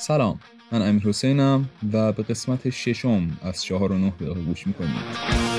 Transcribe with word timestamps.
سلام 0.00 0.40
من 0.72 0.82
امیر 0.82 1.02
حسینم 1.02 1.68
و 1.92 2.12
به 2.12 2.22
قسمت 2.22 2.70
ششم 2.70 3.38
از 3.42 3.64
چهار 3.64 3.92
و 3.92 3.98
نه 3.98 4.10
دقیقه 4.10 4.40
گوش 4.40 4.66
می‌کنید 4.66 5.57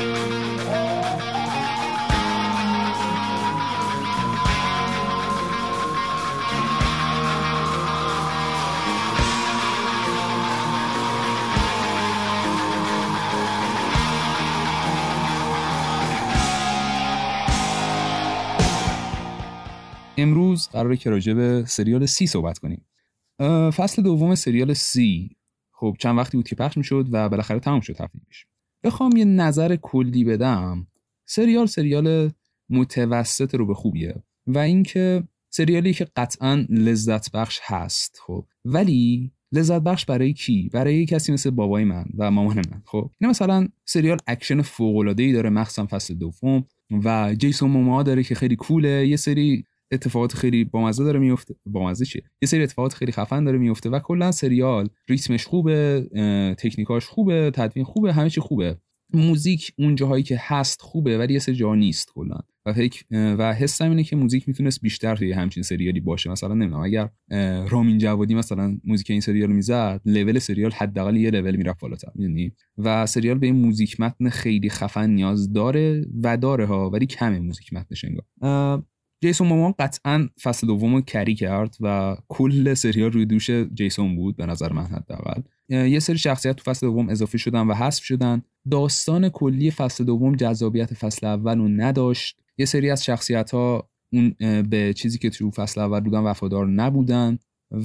امروز 20.21 20.67
قراره 20.67 20.97
که 20.97 21.09
راجع 21.09 21.33
به 21.33 21.63
سریال 21.67 22.05
See 22.05 22.27
صحبت 22.27 22.57
کنیم. 22.57 22.85
فصل 23.71 24.01
دوم 24.01 24.35
سریال 24.35 24.73
See. 24.73 25.35
خب 25.71 25.95
چند 25.99 26.17
وقتی 26.17 26.37
بود 26.37 26.47
که 26.47 26.55
پخش 26.55 26.77
می‌شد 26.77 27.07
و 27.11 27.29
بالاخره 27.29 27.59
تمام 27.59 27.79
شد 27.79 27.93
تفریحش 27.93 28.45
بخوام 28.83 29.17
یه 29.17 29.25
نظر 29.25 29.75
کلی 29.75 30.23
بدم. 30.23 30.87
سریال 31.25 31.65
سریال 31.65 32.31
متوسط 32.69 33.55
رو 33.55 33.65
به 33.65 33.73
خوبیه 33.73 34.15
و 34.47 34.57
اینکه 34.57 35.23
سریالی 35.49 35.93
که 35.93 36.07
قطعا 36.15 36.65
لذت 36.69 37.31
بخش 37.31 37.59
هست 37.63 38.19
خب. 38.25 38.45
ولی 38.65 39.31
لذت 39.51 39.81
بخش 39.81 40.05
برای 40.05 40.33
کی؟ 40.33 40.69
برای 40.73 41.05
کسی 41.05 41.31
مثل 41.31 41.49
بابای 41.49 41.83
من 41.83 42.05
و 42.17 42.31
مامان 42.31 42.55
من 42.55 42.81
خب. 42.85 43.11
اینا 43.21 43.29
مثلا 43.29 43.67
سریال 43.85 44.17
اکشن 44.27 44.61
فوق 44.61 44.97
العاده 44.97 45.23
ای 45.23 45.33
داره 45.33 45.49
مخصوصا 45.49 45.85
فصل 45.85 46.13
دوم 46.13 46.65
و 47.03 47.35
جیسون 47.37 47.71
موما 47.71 48.03
داره 48.03 48.23
که 48.23 48.35
خیلی 48.35 48.55
کوله. 48.55 49.07
یه 49.07 49.15
سری 49.15 49.65
اتفاقات 49.91 50.33
خیلی 50.33 50.63
بامزه 50.63 51.03
داره 51.03 51.19
میفته. 51.19 51.55
بامزه 51.65 52.05
چیه؟ 52.05 52.23
یه 52.41 52.47
سری 52.47 52.63
اتفاقات 52.63 52.93
خیلی 52.93 53.11
خفن 53.11 53.43
داره 53.43 53.57
میفته 53.57 53.89
و 53.89 53.99
کلا 53.99 54.31
سریال 54.31 54.89
ریتمش 55.09 55.45
خوبه 55.45 56.07
تکنیکاش 56.57 57.05
خوبه 57.05 57.51
تدوین 57.51 57.85
خوبه 57.85 58.13
همه 58.13 58.29
چی 58.29 58.41
خوبه. 58.41 58.77
موزیک 59.13 59.73
اون 59.77 59.95
جاهایی 59.95 60.23
که 60.23 60.37
هست 60.39 60.81
خوبه 60.81 61.17
ولی 61.17 61.33
یه 61.33 61.39
سری 61.39 61.55
جا 61.55 61.75
نیست 61.75 62.11
کلا. 62.13 62.39
و 62.65 62.73
فکر 62.73 63.03
و 63.11 63.53
حسم 63.53 63.89
اینه 63.89 64.03
که 64.03 64.15
موزیک 64.15 64.47
می‌تونست 64.47 64.81
بیشتر 64.81 65.15
توی 65.15 65.31
همچین 65.31 65.63
سریالی 65.63 65.99
باشه. 65.99 66.29
مثلا 66.29 66.53
نمی‌دونم 66.53 66.83
اگر 66.83 67.09
رامین 67.69 67.97
جوادی 67.97 68.35
مثلا 68.35 68.77
موزیک 68.83 69.11
این 69.11 69.21
سریال 69.21 69.51
می‌زد 69.51 70.01
لول 70.05 70.39
سریال 70.39 70.71
حداقل 70.71 71.15
یه 71.15 71.31
لول 71.31 71.55
می‌رفت 71.55 71.79
بالاتر 71.79 72.11
می‌دونی؟ 72.15 72.51
و 72.77 73.05
سریال 73.05 73.37
به 73.37 73.45
این 73.45 73.55
موزیک 73.55 73.99
متن 73.99 74.29
خیلی 74.29 74.69
خفن 74.69 75.09
نیاز 75.09 75.53
داره 75.53 76.05
و 76.23 76.37
داره 76.37 76.65
ها 76.65 76.89
ولی 76.89 77.05
کمه 77.05 77.39
موزیک 77.39 77.73
متنش 77.73 78.05
انگار. 78.05 78.83
جیسون 79.21 79.47
مامان 79.47 79.73
قطعا 79.79 80.29
فصل 80.41 80.67
دوم 80.67 81.01
کری 81.01 81.35
کرد 81.35 81.75
و 81.79 82.15
کل 82.27 82.73
سریال 82.73 83.11
روی 83.11 83.25
دوش 83.25 83.51
جیسون 83.51 84.15
بود 84.15 84.37
به 84.37 84.45
نظر 84.45 84.73
من 84.73 84.85
حداقل. 84.85 85.41
یه 85.69 85.99
سری 85.99 86.17
شخصیت 86.17 86.55
تو 86.55 86.71
فصل 86.71 86.87
دوم 86.87 87.09
اضافه 87.09 87.37
شدن 87.37 87.67
و 87.67 87.73
حذف 87.73 88.03
شدن. 88.03 88.41
داستان 88.71 89.29
کلی 89.29 89.71
فصل 89.71 90.03
دوم 90.03 90.35
جذابیت 90.35 90.93
فصل 90.93 91.27
اول 91.27 91.57
رو 91.57 91.67
نداشت. 91.67 92.39
یه 92.57 92.65
سری 92.65 92.89
از 92.89 93.05
شخصیت 93.05 93.51
ها 93.51 93.89
اون 94.13 94.35
به 94.69 94.93
چیزی 94.93 95.17
که 95.17 95.29
تو 95.29 95.51
فصل 95.51 95.81
اول 95.81 95.99
بودن 95.99 96.19
وفادار 96.19 96.67
نبودن 96.67 97.37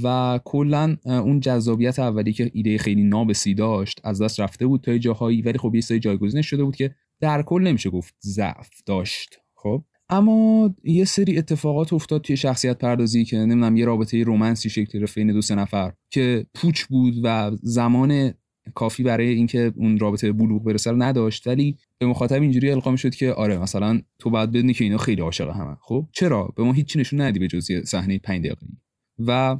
و 0.02 0.40
کلا 0.44 0.96
اون 1.04 1.40
جذابیت 1.40 1.98
اولی 1.98 2.32
که 2.32 2.50
ایده 2.54 2.78
خیلی 2.78 3.02
نابسی 3.02 3.54
داشت 3.54 4.00
از 4.04 4.22
دست 4.22 4.40
رفته 4.40 4.66
بود 4.66 4.80
تا 4.80 4.98
جاهایی 4.98 5.42
ولی 5.42 5.58
خب 5.58 5.74
یه 5.74 5.80
سری 5.80 6.00
جایگزینش 6.00 6.46
شده 6.46 6.64
بود 6.64 6.76
که 6.76 6.94
در 7.20 7.42
کل 7.42 7.62
نمیشه 7.62 7.90
گفت 7.90 8.14
ضعف 8.22 8.70
داشت. 8.86 9.38
خب؟ 9.54 9.84
اما 10.14 10.74
یه 10.84 11.04
سری 11.04 11.38
اتفاقات 11.38 11.92
افتاد 11.92 12.20
توی 12.20 12.36
شخصیت 12.36 12.78
پردازی 12.78 13.24
که 13.24 13.36
نمی‌دونم 13.36 13.76
یه 13.76 13.84
رابطه 13.84 14.22
رومنسی 14.22 14.70
شکل 14.70 14.98
گرفت 14.98 15.14
بین 15.14 15.32
دو 15.32 15.42
سه 15.42 15.54
نفر 15.54 15.92
که 16.10 16.46
پوچ 16.54 16.84
بود 16.84 17.14
و 17.22 17.50
زمان 17.62 18.34
کافی 18.74 19.02
برای 19.02 19.28
اینکه 19.28 19.72
اون 19.76 19.98
رابطه 19.98 20.32
بلوغ 20.32 20.64
برسه 20.64 20.90
رو 20.90 21.02
نداشت. 21.02 21.46
ولی 21.46 21.76
به 21.98 22.06
مخاطب 22.06 22.42
اینجوری 22.42 22.70
القا 22.70 22.90
می‌شد 22.90 23.14
که 23.14 23.32
آره 23.32 23.58
مثلا 23.58 24.00
تو 24.18 24.30
باید 24.30 24.50
بدونی 24.50 24.74
که 24.74 24.84
اینا 24.84 24.98
خیلی 24.98 25.22
عاشق 25.22 25.50
همه 25.50 25.76
خب؟ 25.80 26.08
چرا؟ 26.12 26.52
به 26.56 26.62
ما 26.62 26.72
هیچی 26.72 26.98
نشون 26.98 27.20
ندی 27.20 27.38
به 27.38 27.48
جز 27.48 27.70
صحنه 27.84 28.18
5 28.18 28.46
دقیقه‌ای. 28.46 28.72
و 29.18 29.56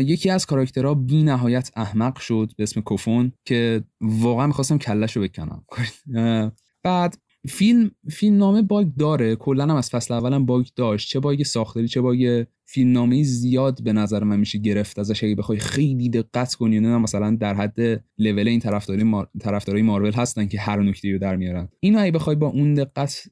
یکی 0.00 0.30
از 0.30 0.46
کاراکترها 0.46 0.94
بی 0.94 1.22
نهایت 1.22 1.70
احمق 1.76 2.18
شد 2.18 2.52
به 2.56 2.62
اسم 2.62 2.80
کوفون 2.80 3.32
که 3.44 3.84
واقعا 4.00 4.46
می‌خواستم 4.46 4.78
کلش 4.78 5.16
رو 5.16 5.22
بکنم 5.22 5.64
بعد 6.84 7.18
فیلم 7.48 7.90
فیلم 8.10 8.36
نامه 8.36 8.62
باگ 8.62 8.88
داره. 8.98 9.36
کلا 9.36 9.64
هم 9.64 9.76
از 9.76 9.90
فصل 9.90 10.14
اولم 10.14 10.46
باگ 10.46 10.66
داشت. 10.76 11.08
چه 11.08 11.20
باگ 11.20 11.42
ساختاری 11.42 11.88
چه 11.88 12.00
باگ 12.00 12.44
فیلم 12.64 12.92
نامه 12.92 13.22
زیاد 13.22 13.82
به 13.82 13.92
نظر 13.92 14.24
من 14.24 14.40
میشه 14.40 14.58
گرفت. 14.58 14.98
ازش 14.98 15.24
اگه 15.24 15.34
بخوای 15.34 15.58
خیلی 15.58 16.08
دقت 16.08 16.54
کنی 16.54 16.80
نه 16.80 16.98
مثلا 16.98 17.36
در 17.40 17.54
حد 17.54 18.04
لول 18.18 18.48
این 18.48 18.60
طرفداری 18.60 19.02
مار... 19.02 19.28
طرفدارای 19.40 19.82
مارول 19.82 20.12
هستن 20.12 20.46
که 20.46 20.60
هر 20.60 20.82
نکته 20.82 21.12
رو 21.12 21.18
در 21.18 21.36
میارن. 21.36 21.68
این 21.80 21.98
اگه 21.98 22.10
بخوای 22.10 22.36
با 22.36 22.46
اون 22.46 22.74
دقت 22.74 23.28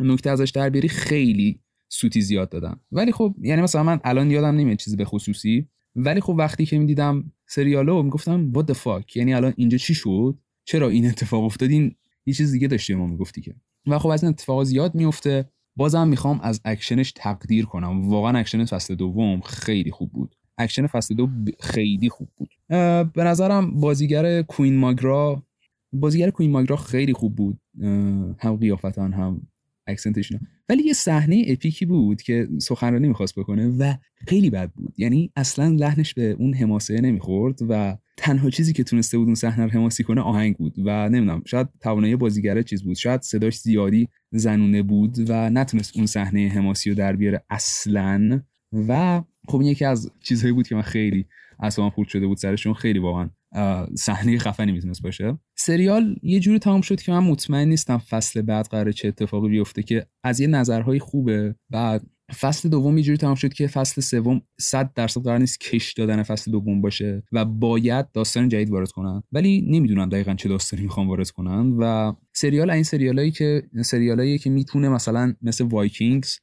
نکته 0.00 0.30
ازش 0.30 0.50
در 0.50 0.70
بیاری 0.70 0.88
خیلی 0.88 1.60
سوتی 1.88 2.20
زیاد 2.20 2.48
دادن. 2.48 2.76
ولی 2.92 3.12
خب 3.12 3.34
یعنی 3.42 3.62
مثلا 3.62 3.82
من 3.82 4.00
الان 4.04 4.30
یادم 4.30 4.56
نمیاد 4.56 4.78
چیزی 4.78 4.96
به 4.96 5.04
خصوصی. 5.04 5.68
ولی 5.96 6.20
خب 6.20 6.34
وقتی 6.38 6.66
که 6.66 6.78
می‌دیدم 6.78 7.32
سریالو 7.46 8.02
می‌گفتم 8.02 8.52
what 8.52 8.64
the 8.72 9.16
یعنی 9.16 9.34
الان 9.34 9.52
اینجا 9.56 9.78
چی 9.78 9.94
شد؟ 9.94 10.38
چرا 10.64 10.88
این 10.88 11.06
اتفاق 11.06 11.44
افتاد؟ 11.44 11.70
این 11.70 11.94
یه 12.30 12.34
چیز 12.34 12.52
دیگه 12.52 12.68
داشتی 12.68 12.94
ما 12.94 13.06
می‌گفتی 13.06 13.40
که. 13.40 13.54
و 13.86 13.98
خب 13.98 14.08
از 14.08 14.22
این 14.22 14.30
اتفاقات 14.32 14.66
زیاد 14.66 14.94
میفته. 14.94 15.48
بازم 15.76 16.08
می‌خوام 16.08 16.40
از 16.40 16.60
اکشنش 16.64 17.12
تقدیر 17.12 17.64
کنم. 17.64 18.08
واقعا 18.08 18.38
اکشن 18.38 18.64
فصل 18.64 18.94
دوم 18.94 19.40
خیلی 19.40 19.90
خوب 19.90 20.12
بود. 20.12 20.36
اکشن 20.58 20.86
فصل 20.86 21.14
دو 21.14 21.28
خیلی 21.60 22.08
خوب 22.08 22.28
بود. 22.36 22.50
به 23.12 23.24
نظرم 23.24 23.80
بازیگر 23.80 24.42
Queen 24.42 24.76
Maghra 24.76 25.42
بازیگر 25.92 26.30
کوین 26.30 26.50
ماگرا 26.50 26.76
خیلی 26.76 27.12
خوب 27.12 27.36
بود. 27.36 27.60
هم 28.38 28.56
قیافتان 28.60 29.12
هم 29.12 29.46
اکسنتش 29.90 30.32
ولی 30.68 30.82
یه 30.82 30.92
صحنه 30.92 31.44
اپیکی 31.46 31.86
بود 31.86 32.22
که 32.22 32.48
سخنرانی 32.58 33.08
می‌خواست 33.08 33.34
بکنه 33.38 33.68
و 33.68 33.94
خیلی 34.28 34.50
بد 34.50 34.70
بود. 34.70 34.94
یعنی 34.96 35.32
اصلا 35.36 35.68
لحنش 35.68 36.14
به 36.14 36.30
اون 36.30 36.54
حماسه 36.54 37.00
نمی‌خورد 37.00 37.58
و 37.68 37.96
تنها 38.16 38.50
چیزی 38.50 38.72
که 38.72 38.84
تونسته 38.84 39.18
بود 39.18 39.26
اون 39.26 39.34
صحنه 39.34 39.64
رو 39.64 39.70
حماسی 39.70 40.04
کنه 40.04 40.20
آهنگ 40.20 40.56
بود 40.56 40.74
و 40.78 41.08
نمی‌دونم 41.08 41.42
شاید 41.46 41.68
توانایی 41.80 42.16
بازیگره 42.16 42.62
چیز 42.62 42.82
بود 42.82 42.96
شاید 42.96 43.22
صداش 43.22 43.58
زیادی 43.58 44.08
زنونه 44.32 44.82
بود 44.82 45.16
و 45.30 45.50
نتونست 45.50 45.96
اون 45.96 46.06
صحنه 46.06 46.48
حماسی 46.48 46.90
رو 46.90 46.96
در 46.96 47.16
بیاره 47.16 47.44
اصلا. 47.50 48.42
و 48.88 49.22
خب 49.48 49.62
یکی 49.62 49.84
از 49.84 50.10
چیزهایی 50.20 50.52
بود 50.52 50.68
که 50.68 50.74
من 50.74 50.82
خیلی 50.82 51.26
اصلا 51.60 51.90
خورد 51.90 52.08
شده 52.08 52.26
بود 52.26 52.36
سرشون 52.36 52.74
خیلی 52.74 52.98
واقعا 52.98 53.30
صحنه 53.94 54.38
خفنی 54.38 54.72
می‌تونست 54.72 55.02
باشه. 55.02 55.38
سریال 55.56 56.16
یه 56.22 56.40
جوری 56.40 56.58
تمام 56.58 56.80
شد 56.80 57.02
که 57.02 57.12
من 57.12 57.18
مطمئن 57.18 57.68
نیستم 57.68 57.98
فصل 57.98 58.42
بعد 58.42 58.66
قرار 58.66 58.92
چه 58.92 59.08
اتفاقی 59.08 59.48
بیفته 59.48 59.82
که 59.82 60.06
از 60.24 60.40
یه 60.40 60.46
نظرهای 60.46 60.98
خوبه. 60.98 61.54
بعد 61.70 62.02
فصل 62.40 62.68
دوم 62.68 62.98
یه 62.98 63.04
جوری 63.04 63.18
تمام 63.18 63.34
شد 63.34 63.52
که 63.52 63.66
فصل 63.66 64.00
سوم 64.00 64.42
100 64.60 64.92
درصد 64.94 65.20
قرار 65.20 65.38
نیست 65.38 65.60
کش 65.60 65.92
دادن 65.92 66.22
فصل 66.22 66.50
دوم 66.50 66.80
باشه 66.80 67.22
و 67.32 67.44
باید 67.44 68.12
داستان 68.12 68.48
جدید 68.48 68.70
وارد 68.70 68.90
کنن. 68.90 69.22
ولی 69.32 69.66
نمی‌دونم 69.70 70.08
دقیقا 70.08 70.34
چه 70.34 70.48
داستانی 70.48 70.82
می‌خوام 70.82 71.08
وارد 71.08 71.30
کنن 71.30 71.72
و 71.78 72.12
سریال 72.32 72.70
این 72.70 72.82
سریالایی 72.82 73.30
که 73.30 73.62
سریالایی 73.82 74.38
که 74.38 74.50
می‌تونه 74.50 74.88
مثلا 74.88 75.34
مثل 75.42 75.64
وایکینگز 75.64 76.38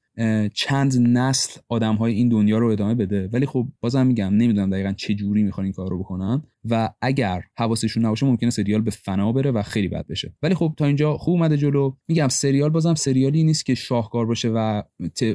چند 0.53 0.97
نسل 0.97 1.59
آدم 1.69 1.95
های 1.95 2.13
این 2.13 2.29
دنیا 2.29 2.57
رو 2.57 2.67
ادامه 2.67 2.95
بده. 2.95 3.29
ولی 3.33 3.45
خب 3.45 3.67
بازم 3.81 4.07
میگم 4.07 4.33
نمی‌دونم 4.33 4.69
دقیقا 4.69 4.93
چه 4.93 5.13
جوری 5.13 5.43
می‌خوان 5.43 5.65
این 5.65 5.73
کار 5.73 5.89
رو 5.89 5.99
بکنن. 5.99 6.43
و 6.69 6.89
اگر 7.01 7.43
حواسشون 7.57 8.05
نباشه 8.05 8.25
ممکنه 8.25 8.49
سریال 8.49 8.81
به 8.81 8.91
فنا 8.91 9.31
بره 9.31 9.51
و 9.51 9.61
خیلی 9.61 9.87
بد 9.87 10.07
بشه. 10.07 10.33
ولی 10.41 10.55
خب 10.55 10.73
تا 10.77 10.85
اینجا 10.85 11.17
خوب 11.17 11.33
اومده 11.33 11.57
جلو. 11.57 11.95
میگم 12.07 12.27
سریال 12.27 12.69
بازم 12.69 12.95
سریالی 12.95 13.43
نیست 13.43 13.65
که 13.65 13.75
شاهکار 13.75 14.25
باشه 14.25 14.49
و 14.49 14.83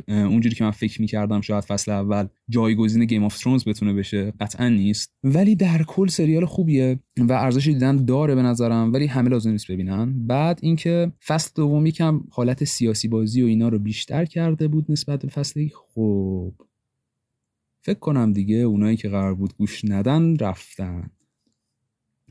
اونجوری 0.09 0.55
که 0.55 0.65
من 0.65 0.71
فکر 0.71 1.01
می‌کردم 1.01 1.41
شاید 1.41 1.65
فصل 1.65 1.93
اول 1.93 2.27
جایگزین 2.49 3.05
Game 3.05 3.25
of 3.25 3.39
Thrones 3.39 3.65
بتونه 3.65 3.93
بشه 3.93 4.33
قطعا 4.41 4.69
نیست. 4.69 5.13
ولی 5.25 5.57
در 5.57 5.83
کل 5.83 6.07
سریال 6.07 6.45
خوبیه 6.45 6.99
و 7.19 7.33
ارزش 7.33 7.67
دیدن 7.67 8.05
داره 8.05 8.35
به 8.35 8.43
نظرم 8.43 8.93
ولی 8.93 9.07
همه 9.07 9.31
لازم 9.31 9.51
نیست 9.51 9.71
ببینن. 9.71 10.27
بعد 10.27 10.59
اینکه 10.63 11.13
فصل 11.27 11.51
دوم 11.55 11.87
یکم 11.87 12.21
حالت 12.31 12.65
سیاسی 12.65 13.09
بازی 13.09 13.43
و 13.43 13.47
اینا 13.47 13.69
رو 13.69 13.79
بیشتر 13.79 14.25
کرده 14.25 14.69
بود 14.69 14.87
نسبت 14.89 15.23
به 15.23 15.29
فصل 15.29 15.69
خوب 15.69 16.55
فکر 17.85 17.99
کنم 17.99 18.33
دیگه 18.33 18.57
اونایی 18.57 18.97
که 18.97 19.09
قرار 19.09 19.35
بود 19.35 19.55
گوش 19.57 19.85
ندن 19.85 20.37
رفتن. 20.37 21.11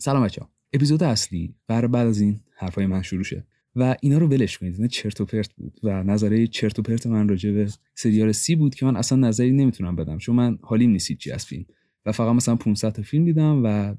سلام 0.01 0.24
بچه 0.24 0.42
اپیزود 0.74 1.03
اصلی 1.03 1.56
قرار 1.68 1.88
بعد 1.88 2.07
از 2.07 2.21
این 2.21 2.39
حرفای 2.57 2.86
من 2.86 3.01
شروع 3.01 3.24
شه. 3.24 3.45
و 3.75 3.95
اینا 4.01 4.18
رو 4.18 4.27
ولش 4.27 4.57
کنید. 4.57 4.75
اینا 4.75 4.88
چرت 4.88 5.21
و 5.21 5.25
پرت 5.25 5.53
بود 5.53 5.80
و 5.83 6.03
نظریه 6.03 6.48
چرت 6.48 6.80
و 6.80 6.81
پرت 6.81 7.07
من 7.07 7.27
راجع 7.27 7.51
به 7.51 7.68
سریال 7.95 8.31
سی 8.31 8.56
بود 8.56 8.75
که 8.75 8.86
من 8.86 8.95
اصلا 8.95 9.18
نظری 9.18 9.51
نمی‌تونم 9.51 9.95
بدم 9.95 10.18
چون 10.18 10.36
من 10.36 10.57
حالیم 10.62 10.92
نیست 10.92 11.12
چی 11.12 11.31
از 11.31 11.45
فیلم. 11.45 11.65
و 12.06 12.12
فقط 12.12 12.36
مثلا 12.36 12.56
500 12.56 12.92
تا 12.92 13.01
فیلم 13.01 13.25
دیدم 13.25 13.62
و 13.63 13.95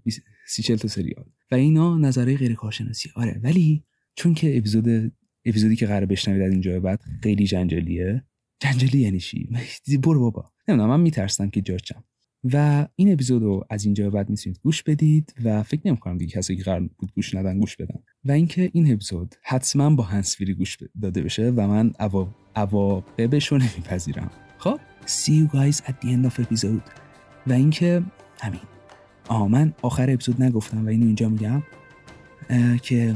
30 0.46 0.62
40 0.62 0.76
تا 0.76 0.88
سریال. 0.88 1.25
و 1.50 1.54
اینا 1.54 1.99
نظریه 1.99 2.38
غیر 2.38 2.54
کارشناسی. 2.54 3.10
آره 3.14 3.40
ولی 3.43 3.84
چون 4.14 4.34
که 4.34 4.58
اپیزود 4.58 5.12
اپیزودی 5.44 5.76
که 5.76 5.87
قرار 5.87 6.06
بشنوید 6.06 6.43
از 6.43 6.52
اینجا 6.52 6.81
بعد 6.81 7.00
خیلی 7.22 7.46
جنجالیه. 7.46 8.25
جنجالی 8.60 8.99
یعنی 8.99 9.20
چی؟ 9.20 9.49
برو 10.04 10.20
بابا. 10.20 10.50
نمی‌دونم 10.69 10.90
من 10.90 11.00
میترسم 11.00 11.50
که 11.50 11.60
جاچم 11.60 12.04
و 12.44 12.86
این 12.96 13.12
اپیزود 13.12 13.42
رو 13.42 13.64
از 13.70 13.84
اینجا 13.84 14.10
بعد 14.10 14.30
می‌تونید 14.30 14.60
گوش 14.62 14.82
بدید 14.82 15.34
و 15.44 15.62
فکر 15.62 15.80
نمی 15.84 15.96
کنم 15.96 16.18
دیگه 16.18 16.32
کسی 16.32 16.56
که 16.56 16.62
قرار 16.62 16.80
بود 16.98 17.12
گوش 17.14 17.34
ندن 17.34 17.58
گوش 17.58 17.76
بدن. 17.76 17.98
و 18.24 18.32
اینکه 18.32 18.70
این 18.72 18.92
اپیزود 18.92 19.34
حتما 19.42 19.90
با 19.90 20.02
هنسفیری 20.02 20.54
گوش 20.54 20.78
داده 21.02 21.22
بشه 21.22 21.50
و 21.50 21.66
من 21.66 21.92
عواقبش 22.54 23.46
رو 23.46 23.58
نمیپذیرم. 23.58 24.30
خب 24.58 24.80
see 25.06 25.30
you 25.30 25.54
guys 25.54 25.76
at 25.76 25.94
the 26.02 26.08
end 26.08 26.30
of 26.30 26.44
episode. 26.44 26.90
و 27.46 27.52
اینکه 27.52 28.02
همین. 28.40 28.60
آها 29.28 29.48
من 29.48 29.72
آخر 29.82 30.10
اپیزود 30.10 30.42
نگفتم 30.42 30.86
و 30.86 30.88
اینو 30.88 31.06
اینجا 31.06 31.28
میگم 31.28 31.62
که 32.82 33.14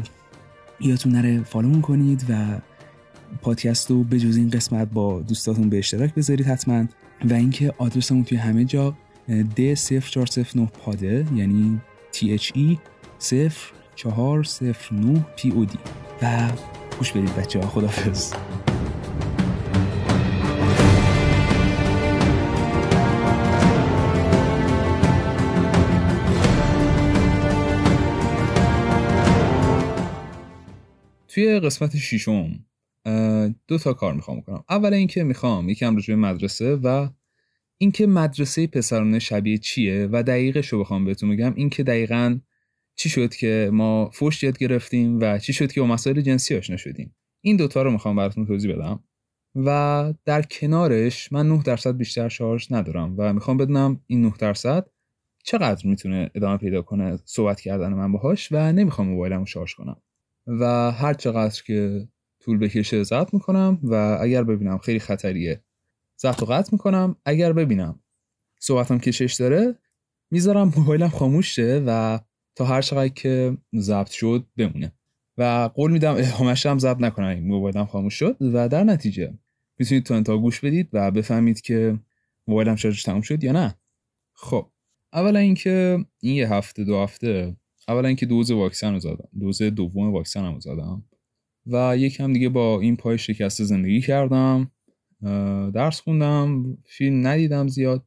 یادتون 0.81 1.12
نره 1.12 1.43
فالومون 1.43 1.81
کنید 1.81 2.25
و 2.28 2.61
پادکست 3.43 3.90
رو 3.90 4.05
به 4.05 4.19
جز 4.19 4.37
این 4.37 4.50
قسمت 4.50 4.90
با 4.90 5.20
دوستاتون 5.20 5.69
به 5.69 5.78
اشتراک 5.78 6.14
بذارید 6.14 6.46
حتما. 6.46 6.87
و 7.25 7.32
اینکه 7.32 7.75
آدرسمون 7.78 8.25
توی 8.25 8.38
همه 8.38 8.64
جا 8.64 8.96
D0409 9.28 10.58
پاده 10.84 11.26
یعنی 11.34 11.81
THE 12.12 12.76
0409 13.96 15.26
POD 15.37 15.78
و 16.23 16.49
خوش 16.99 17.12
برید 17.12 17.37
بچه 17.37 17.61
ها 17.61 17.67
خدافز 17.67 18.32
توی 31.28 31.61
قسمت 31.61 31.96
ششم 31.96 32.64
دو 33.69 33.78
تا 33.78 33.93
کار 33.93 34.14
می‌خوام 34.14 34.40
کنم 34.40 34.64
اول 34.70 34.94
اینکه 34.94 35.25
می‌خوام 35.25 35.69
یکم 35.69 35.94
راجع 35.94 36.14
به 36.14 36.20
مدرسه 36.20 36.75
و 36.75 37.08
اینکه 37.78 38.06
مدرسه 38.06 38.67
پسرانه 38.67 39.19
شبیه 39.19 39.58
چیه 39.58 40.08
و 40.12 40.23
دقیقش 40.23 40.69
رو 40.69 40.81
بخوام 40.81 41.05
بهتون 41.05 41.31
بگم. 41.31 41.55
اینکه 41.55 41.82
دقیقا 41.82 42.38
چی 42.96 43.08
شد 43.08 43.34
که 43.34 43.70
ما 43.73 44.11
فوش 44.11 44.43
یاد 44.43 44.58
گرفتیم 44.58 45.20
و 45.20 45.38
چی 45.38 45.52
شد 45.52 45.73
که 45.73 45.81
با 45.81 45.87
مسائل 45.87 46.20
جنسی 46.20 46.56
آشنا 46.56 46.76
شدیم. 46.76 47.17
این 47.40 47.56
دوتا 47.56 47.82
رو 47.82 47.90
می‌خوام 47.90 48.17
براتون 48.17 48.46
توضیح 48.46 48.75
بدم. 48.75 49.05
و 49.55 50.14
در 50.25 50.43
کنارش 50.43 51.32
من 51.32 51.49
9 51.49 51.62
درصد 51.62 51.96
بیشتر 51.96 52.28
شارژ 52.28 52.67
ندارم 52.70 53.14
و 53.19 53.32
می‌خوام 53.32 53.56
بدونم 53.56 54.00
این 54.06 54.23
9 54.23 54.32
درصد 54.38 54.87
چقدر 55.44 55.87
می‌تونه 55.87 56.31
ادامه 56.34 56.56
پیدا 56.56 56.82
کنه 56.82 57.19
صحبت 57.25 57.61
کردن 57.61 57.93
من 57.93 58.12
باهاش 58.12 58.49
و 58.52 58.73
نمی‌خوام 58.73 59.08
موبایلمو 59.08 59.46
شارژ 59.46 59.75
کنم. 59.75 60.02
و 60.46 60.90
هر 60.90 61.14
چقدر 61.14 61.62
که 61.67 62.08
طول 62.40 62.58
بکشه 62.58 63.02
ضبط 63.02 63.34
می‌کنم 63.34 63.81
و 63.82 64.19
اگر 64.20 64.44
ببینم 64.44 64.78
خیلی 64.78 64.99
خطریه 64.99 65.62
ضبط 66.21 66.43
و 66.43 66.47
قطع 66.47 66.69
می‌کنم. 66.73 67.17
اگر 67.25 67.53
ببینم 67.53 68.01
صحبتم 68.61 68.99
کشش 68.99 69.35
داره 69.35 69.75
می‌ذارم 70.31 70.73
موبایلم 70.77 71.09
خاموش 71.09 71.55
شه 71.57 71.83
و 71.87 72.21
تا 72.55 72.65
هر 72.65 72.83
چقدر 72.83 73.09
که 73.09 73.57
ضبط 73.77 74.11
شد 74.11 74.47
بمونه. 74.57 74.93
و 75.39 75.71
قول 75.75 75.93
میدم 75.93 76.15
ادامهش 76.19 76.67
هم 76.67 76.79
ضبط 76.79 77.01
نکنم 77.01 77.41
موبایلم 77.41 77.87
خاموش 77.87 78.15
شد. 78.15 78.37
و 78.41 78.69
در 78.69 78.85
نتیجه 78.85 79.39
می‌تونید 79.79 80.05
تا 80.05 80.17
انتها 80.17 80.39
گوش 80.39 80.61
بدید 80.61 80.89
و 80.93 81.11
بفهمید 81.11 81.61
که 81.61 81.99
موبایلم 82.47 82.77
شارژش 82.77 83.03
تموم 83.03 83.21
شد 83.21 83.45
یا 83.45 83.53
نه. 83.53 83.75
خب 84.35 84.71
اولا 85.12 85.39
اینکه 85.39 86.05
این 86.21 86.35
یه 86.35 86.53
هفته 86.53 86.85
دو 86.85 87.03
هفته 87.03 87.57
اولا 87.89 88.09
اینکه 88.09 88.27
دوز 88.27 88.51
واکسن 88.51 88.93
رو 88.93 88.99
زدم. 88.99 89.29
دوز 89.41 89.62
دوم 89.62 90.12
واکسن 90.12 90.53
رو 90.55 90.61
زدم. 90.61 91.05
و 91.67 91.97
یکم 91.97 92.33
دیگه 92.33 92.49
با 92.49 92.81
این 92.81 92.97
پای 92.97 93.19
شکسته 93.19 93.65
زندگی 93.65 94.01
کردم. 94.01 94.71
درس 95.75 96.00
خوندم 96.00 96.78
فیلم 96.84 97.26
ندیدم 97.26 97.69
زیاد. 97.69 98.06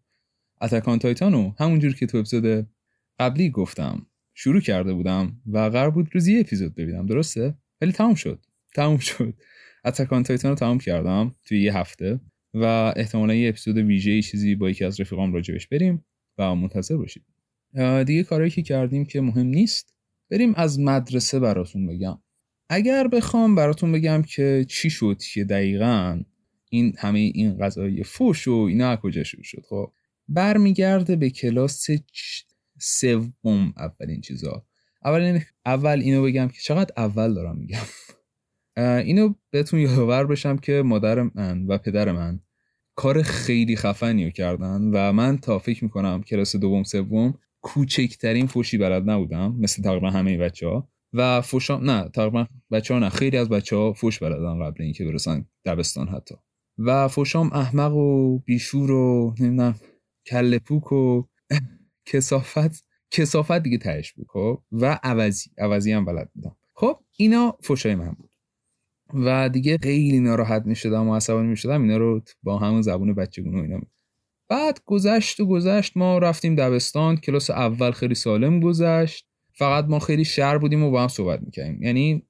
اتکان 0.62 1.00
تایتانو 1.00 1.54
همونجور 1.60 1.96
که 1.96 2.06
تو 2.06 2.18
اپیزود 2.18 2.68
قبلی 3.20 3.50
گفتم 3.50 4.06
شروع 4.34 4.62
کرده 4.62 4.94
بودم 4.94 5.42
و 5.46 5.58
قرار 5.58 5.92
بود 5.92 6.10
روزی 6.14 6.40
اپیزود 6.40 6.76
ببینم 6.76 7.06
درسته؟ 7.06 7.58
ولی 7.82 7.92
تموم 7.92 8.16
شد. 8.16 8.46
تموم 8.76 8.98
شد. 8.98 9.34
اتکان 9.86 10.24
تایتان 10.24 10.52
رو 10.52 10.56
تموم 10.56 10.78
کردم 10.78 11.36
توی 11.46 11.62
یه 11.62 11.78
هفته 11.78 12.20
و 12.54 12.94
احتمالا 12.96 13.34
یه 13.34 13.50
اپیزود 13.50 13.78
ویژه 13.78 14.22
چیزی 14.22 14.56
با 14.56 14.70
یکی 14.70 14.86
از 14.86 15.00
رفیقام 15.00 15.34
راجبش 15.34 15.68
بریم 15.68 16.06
و 16.38 16.56
منتظر 16.56 16.98
باشید. 16.98 17.24
دیگه 18.06 18.24
کارهایی 18.24 18.52
که 18.52 18.62
کردیم 18.62 19.06
که 19.06 19.22
مهم 19.22 19.46
نیست 19.48 19.94
بریم 20.32 20.54
از 20.56 20.80
مدرسه 20.80 21.40
براتون 21.40 21.88
بگم. 21.88 22.20
اگر 22.70 23.08
بخوام 23.08 23.56
براتون 23.56 23.92
بگم 23.92 24.22
که 24.22 24.66
چی 24.70 24.90
شد 24.90 25.18
که 25.34 25.44
دقیقا 25.44 26.22
این 26.70 26.94
همه 26.98 27.20
این 27.20 27.58
غذای 27.58 28.04
فوش 28.04 28.48
و 28.48 28.52
اینا 28.54 28.96
کجا 28.96 29.24
شروع 29.24 29.44
شد؟ 29.44 29.64
خب 29.70 29.94
برمیگرده 30.28 31.16
به 31.16 31.30
کلاس 31.30 31.88
سوم 32.80 33.74
اولین 33.78 34.22
چیزا. 34.22 34.66
اول 35.06 35.40
اول 35.66 36.00
اینو 36.00 36.24
بگم 36.24 36.48
که 36.48 36.62
چقدر 36.62 36.94
اول 36.98 37.34
دارم 37.34 37.58
میگم. 37.58 37.80
اینو 38.78 39.34
بهتون 39.52 39.80
یادآور 39.80 40.26
بشم 40.26 40.58
که 40.58 40.82
مادر 40.82 41.30
من 41.36 41.66
و 41.66 41.78
پدر 41.78 42.12
من 42.12 42.40
کار 42.96 43.22
خیلی 43.22 43.76
خفنی 43.76 44.26
رو 44.26 44.32
کردن 44.32 44.82
و 44.82 45.12
من 45.14 45.38
تا 45.38 45.60
فکر 45.60 45.84
می‌کنم 45.84 46.24
کلاس 46.24 46.56
دوم 46.56 46.84
سوم 46.84 47.34
کوچکترین 47.62 48.48
فوشی 48.48 48.78
بلد 48.78 49.10
نبودم 49.10 49.56
مثل 49.60 49.84
تقریبا 49.84 50.10
همه 50.10 50.38
بچه 50.38 50.68
ها 50.68 50.90
و 51.14 51.42
فوشام 51.42 51.90
نه 51.90 52.10
تقریبا 52.10 52.48
بچه 52.72 52.94
ها 52.94 53.00
نه 53.00 53.10
خیلی 53.10 53.38
از 53.38 53.50
بچه 53.50 53.76
ها 53.76 53.94
فوش 53.94 54.20
بلدن 54.20 54.64
قبل 54.64 54.84
اینکه 54.84 55.06
برسن 55.06 55.46
دبستان 55.66 56.08
حتی. 56.08 56.36
و 56.80 57.08
فوشام 57.08 57.54
احمق 57.54 57.96
و 57.96 58.40
بیشور 58.40 58.92
و 58.92 59.36
نمی‌دونم 59.40 59.76
کله 60.28 60.60
پوک 60.60 60.92
و 60.92 61.24
کسافت 62.12 62.86
کسافت 63.12 63.64
دیگه 63.64 63.78
تهش 63.78 64.14
بود 64.14 64.28
خب؟ 64.30 64.64
و 64.72 65.00
عوضی 65.04 65.52
عوضی 65.58 65.92
هم 65.92 66.06
بلد 66.06 66.32
بودم. 66.36 66.56
خب 66.74 67.00
اینا 67.18 67.58
فوشای 67.62 67.96
من 67.96 68.12
بود. 68.12 68.30
و 69.14 69.50
دیگه 69.50 69.78
خیلی 69.84 70.20
ناراحت 70.20 70.66
می‌شدم 70.66 71.08
و 71.08 71.16
عصبانی 71.16 71.48
می‌شدم 71.48 71.82
اینا 71.82 71.98
رو 71.98 72.22
با 72.44 72.58
همون 72.58 72.82
زبون 72.82 73.14
بچگونه 73.14 73.60
و 73.60 73.62
اینا 73.62 73.82
بعد 74.50 74.82
گذشت 74.86 75.40
و 75.40 75.46
گذشت 75.46 75.98
ما 75.98 76.18
رفتیم 76.18 76.56
دبستان 76.56 77.18
کلاس 77.18 77.50
اول 77.50 77.92
خیلی 77.92 78.16
سالم 78.16 78.60
گذشت. 78.60 79.29
فقط 79.60 79.86
ما 79.86 80.00
خیلی 80.00 80.26
شر 80.26 80.58
بودیم 80.58 80.84
و 80.84 80.92
با 80.92 81.02
هم 81.02 81.08
صحبت 81.08 81.40
می‌کنیم 81.42 81.84
یعنی 81.84 82.24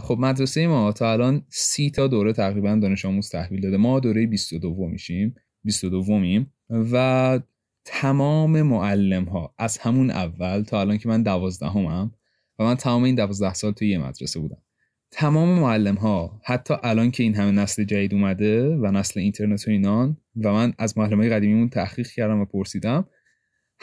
خب 0.00 0.16
مدرسه 0.20 0.66
ما 0.66 0.92
تا 0.92 1.12
الان 1.12 1.42
سی 1.48 1.90
تا 1.90 2.06
دوره 2.06 2.32
تقریبا 2.32 2.74
دانش 2.82 3.04
آموز 3.04 3.30
تحویل 3.30 3.60
داده. 3.60 3.76
ما 3.76 4.00
دوره 4.00 4.26
22 4.26 4.88
میشیم. 4.88 5.34
22 5.64 6.18
میم 6.18 6.52
و 6.70 7.40
تمام 7.84 8.62
معلم 8.62 9.24
ها 9.24 9.54
از 9.58 9.78
همون 9.78 10.10
اول 10.10 10.62
تا 10.62 10.80
الان 10.80 10.98
که 10.98 11.08
من 11.08 11.22
دوازدهمم 11.22 12.12
و 12.58 12.64
من 12.64 12.74
تمام 12.74 13.02
این 13.02 13.14
دوازده 13.14 13.54
سال 13.54 13.72
توی 13.72 13.88
یه 13.88 13.98
مدرسه 13.98 14.40
بودم. 14.40 14.62
تمام 15.10 15.48
معلم 15.48 15.94
ها 15.94 16.40
حتی 16.44 16.74
الان 16.82 17.10
که 17.10 17.22
این 17.22 17.34
همه 17.34 17.50
نسل 17.50 17.84
جدید 17.84 18.14
اومده 18.14 18.76
و 18.76 18.86
نسل 18.86 19.20
اینترنت 19.20 19.68
و 19.68 19.70
اینان 19.70 20.16
و 20.36 20.52
من 20.52 20.72
از 20.78 20.98
معلم 20.98 21.20
های 21.20 21.30
قدیمیمون 21.30 21.68
تحقیق 21.68 22.06
کردم 22.06 22.40
و 22.40 22.44
پرسیدم 22.44 23.06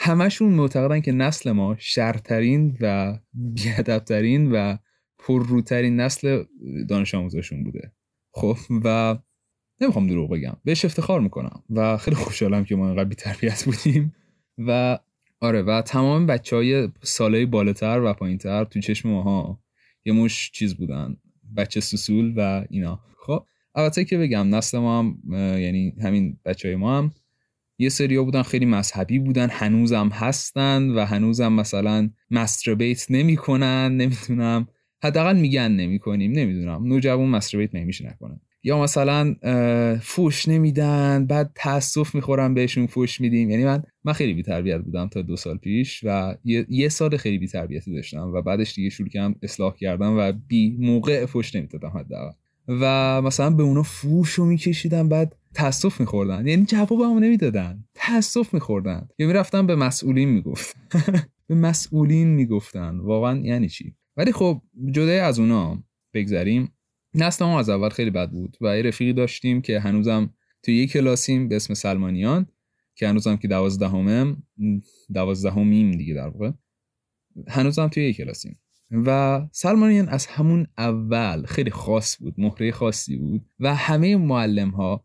همشون 0.02 0.52
معتقدن 0.52 1.00
که 1.00 1.12
نسل 1.12 1.52
ما 1.52 1.76
شرترین 1.78 2.78
و 2.80 3.18
بیادبترین 3.34 4.52
و 4.52 4.76
پرروترین 5.18 6.00
نسل 6.00 6.44
دانش 6.88 7.14
آموزشون 7.14 7.64
بوده. 7.64 7.92
خب 8.32 8.56
و 8.84 9.18
نمی‌خوام 9.80 10.06
دروغ 10.06 10.30
بگم. 10.30 10.56
بهش 10.64 10.84
افتخار 10.84 11.20
می‌کنم 11.20 11.62
و 11.70 11.96
خیلی 11.96 12.16
خوشحالم 12.16 12.64
که 12.64 12.76
ما 12.76 12.86
اینقدر 12.86 13.04
بی 13.04 13.14
تربیت 13.14 13.64
بودیم. 13.64 14.14
و 14.58 14.98
آره 15.40 15.62
و 15.62 15.82
تمام 15.82 16.26
بچه 16.26 16.56
های 16.56 16.88
ساله 17.02 17.46
بالاتر 17.46 18.00
و 18.04 18.12
پایینتر 18.12 18.64
تو 18.64 18.80
چشم 18.80 19.08
ماها 19.08 19.60
یه 20.04 20.12
مش 20.12 20.50
چیز 20.50 20.74
بودن. 20.74 21.16
بچه 21.56 21.80
سسول 21.80 22.34
و 22.36 22.64
اینا. 22.70 23.00
خب 23.26 23.44
البته 23.74 24.04
که 24.04 24.18
بگم 24.18 24.54
نسل 24.54 24.78
ما 24.78 24.98
هم 24.98 25.18
یعنی 25.58 25.94
همین 26.02 26.36
بچه 26.44 26.68
های 26.68 26.76
ما 26.76 26.98
هم 26.98 27.12
یه 27.80 27.88
سریا 27.88 28.24
بودن 28.24 28.42
خیلی 28.42 28.66
مذهبی 28.66 29.18
بودن 29.18 29.48
هنوزم 29.50 30.08
هستن 30.08 30.90
و 30.90 31.04
هنوزم 31.04 31.52
مثلا 31.52 32.10
مستربیت 32.30 33.06
نمی‌کنن 33.10 33.96
نمی‌دونم. 33.96 34.68
حداقل 35.02 35.36
میگن 35.36 35.72
نمی‌کنیم 35.72 36.32
نمی‌دونم. 36.32 36.86
نوجوان 36.86 37.28
مستربیت 37.28 37.74
نمیشه 37.74 38.08
نکنن. 38.08 38.40
یا 38.62 38.82
مثلا 38.82 39.34
فوش 40.02 40.48
نمیدن 40.48 41.26
بعد 41.26 41.52
تاسف 41.54 42.14
می‌خورن 42.14 42.54
بهشون 42.54 42.86
فوش 42.86 43.20
میدیم. 43.20 43.50
یعنی 43.50 43.64
من 43.64 43.82
من 44.04 44.12
خیلی 44.12 44.34
بی 44.34 44.42
تربیت 44.42 44.80
بودم 44.80 45.08
تا 45.08 45.22
دو 45.22 45.36
سال 45.36 45.58
پیش 45.58 46.00
و 46.04 46.34
یه, 46.68 46.88
سال 46.88 47.16
خیلی 47.16 47.38
بی 47.38 47.48
تربیتی 47.48 47.92
داشتم 47.92 48.32
و 48.34 48.42
بعدش 48.42 48.74
دیگه 48.74 48.90
شروع 48.90 49.08
کردم 49.08 49.34
اصلاح 49.42 49.74
کردم 49.76 50.18
و 50.18 50.32
بی 50.32 50.76
موقع 50.80 51.26
فوش 51.26 51.54
نمی‌دادم 51.54 51.88
حداقل. 51.88 52.32
و 52.70 53.22
مثلا 53.22 53.50
به 53.50 53.62
اونا 53.62 53.82
فوش 53.82 54.30
رو 54.30 54.44
میکشیدم 54.44 55.08
بعد 55.08 55.36
تاسف 55.54 56.00
میخوردن. 56.00 56.46
یعنی 56.46 56.64
جواب 56.64 57.00
هم 57.00 57.18
نمی‌دادن. 57.18 57.84
تاسف 57.94 58.54
میخوردن. 58.54 59.08
یا 59.18 59.26
می‌رفتن 59.26 59.66
به 59.66 59.76
مسئولین 59.76 60.28
می‌گفت 60.28 60.76
به 61.48 61.54
مسئولین 61.54 62.28
می‌گفتن. 62.28 62.98
واقعا 62.98 63.38
یعنی 63.38 63.68
چی؟ 63.68 63.94
ولی 64.16 64.32
خب 64.32 64.62
جدای 64.90 65.18
از 65.18 65.38
اونا 65.38 65.84
بگذریم. 66.14 66.72
نسل 67.14 67.44
ما 67.44 67.58
از 67.58 67.68
اول 67.68 67.88
خیلی 67.88 68.10
بد 68.10 68.30
بود 68.30 68.56
و 68.60 68.76
یه 68.76 68.82
رفیقی 68.82 69.12
داشتیم 69.12 69.60
که 69.60 69.80
هنوزم 69.80 70.34
توی 70.62 70.76
یه 70.76 70.86
کلاسیم 70.86 71.48
به 71.48 71.56
اسم 71.56 71.74
سلمانیان 71.74 72.46
که 72.94 73.08
هنوزم 73.08 73.36
که 73.36 73.48
دوازدهمم 73.48 74.42
دوازدهمیم 75.14 75.90
دیگه 75.90 76.14
در 76.14 76.28
واقع. 76.28 76.50
هنوزم 77.48 77.88
توی 77.88 78.06
یه 78.06 78.12
کلاسیم. 78.12 78.60
و 78.90 79.40
سلمانیان 79.52 80.08
از 80.08 80.26
همون 80.26 80.66
اول 80.78 81.46
خیلی 81.46 81.70
خاص 81.70 82.16
بود 82.18 82.34
مهره 82.38 82.72
خاصی 82.72 83.16
بود 83.16 83.46
و 83.60 83.74
همه 83.74 84.16
معلم 84.16 84.70
ها 84.70 85.04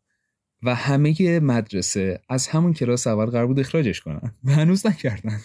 و 0.64 0.76
همه 0.76 1.40
مدرسه 1.40 2.22
از 2.30 2.48
همون 2.48 2.74
کلاس 2.74 3.08
اول 3.08 3.26
قرار 3.26 3.48
بود 3.48 3.60
اخراجش 3.60 4.02
کنن. 4.02 4.32
و 4.44 4.52
هنوز 4.52 4.88
نکردن. 4.88 5.40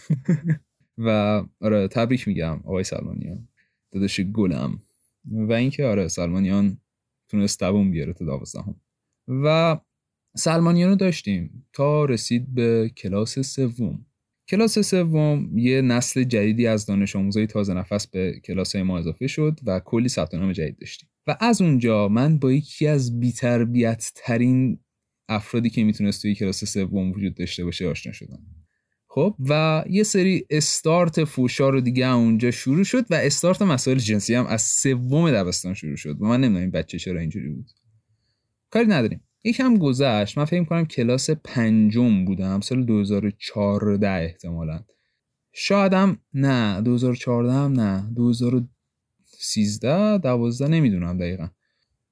و 1.07 1.43
آره 1.61 1.89
تبریک 1.89 2.29
میگم 2.29 2.61
آقای 2.65 2.85
سلمانیان. 2.85 3.49
داداش 3.91 4.21
گلم. 4.21 4.79
و 5.25 5.53
اینکه 5.53 5.85
آره 5.85 6.09
سلمانیان 6.09 6.79
تونست 7.29 7.61
دووم 7.61 7.91
بیاره 7.91 8.13
تا 8.13 8.25
دوازدهم. 8.25 8.81
و 9.29 9.77
سلمانیان 10.37 10.91
رو 10.91 10.97
داشتیم 10.97 11.67
تا 11.73 12.05
رسید 12.05 12.55
به 12.55 12.91
کلاس 12.97 13.39
سوم. 13.39 14.07
کلاس 14.51 14.79
سوم 14.79 15.59
یه 15.59 15.81
نسل 15.81 16.25
جدیدی 16.25 16.67
از 16.67 16.87
دانش 16.87 17.17
آموزای 17.17 17.47
تازه 17.47 17.75
نفس 17.75 18.07
به 18.07 18.41
کلاس 18.45 18.77
ما 18.77 18.99
اضافه 18.99 19.27
شد 19.27 19.61
و 19.67 19.81
کلی 19.85 20.09
ثبت 20.09 20.35
نام 20.35 20.53
جدید 20.53 20.79
داشتیم. 20.79 21.09
و 21.27 21.37
از 21.41 21.63
اونجا 21.63 22.09
من 22.09 22.39
با 22.39 22.53
یکی 22.53 22.87
از 22.87 23.21
بیتربیت 23.21 24.13
ترین 24.15 24.79
افرادی 25.29 25.71
که 25.71 25.85
می‌تونست 25.85 26.23
توی 26.23 26.35
کلاس 26.35 26.65
سوم 26.65 27.11
وجود 27.11 27.35
داشته 27.35 27.65
باشه 27.65 27.87
آشنا 27.89 28.13
شدم. 28.13 28.39
خب 29.07 29.37
و 29.49 29.85
یه 29.91 30.03
سری 30.03 30.47
استارت 30.51 31.25
فوشا 31.25 31.69
رو 31.69 31.81
دیگه 31.81 32.13
اونجا 32.13 32.51
شروع 32.51 32.85
شد 32.85 33.07
و 33.11 33.15
استارت 33.15 33.63
مسائل 33.63 33.99
جنسی 33.99 34.35
هم 34.35 34.47
از 34.47 34.63
سوم 34.63 35.31
دبستان 35.31 35.75
شروع 35.75 35.97
شد. 35.97 36.17
و 36.21 36.25
من 36.25 36.41
نمی‌دونم 36.41 36.61
این 36.61 36.71
بچه 36.71 36.99
چرا 36.99 37.21
اینجوری 37.21 37.49
بود. 37.49 37.71
کاری 38.71 38.87
نداریم. 38.87 39.21
یکم 39.45 39.77
گذشت. 39.77 40.39
من 40.39 40.45
فکر 40.45 40.65
کنم 40.65 40.85
کلاس 40.85 41.31
پنجم 41.31 42.25
بودم. 42.25 42.61
سال 42.61 42.85
2014 42.85 44.09
احتمالا. 44.09 44.81
شایدم 45.53 46.19
نه. 46.35 46.81
2014 46.81 47.53
هم 47.53 47.73
نه. 47.73 48.11
2013 48.15 50.19
12 50.19 50.69
نمی‌دونم 50.69 51.19
دقیقا. 51.19 51.49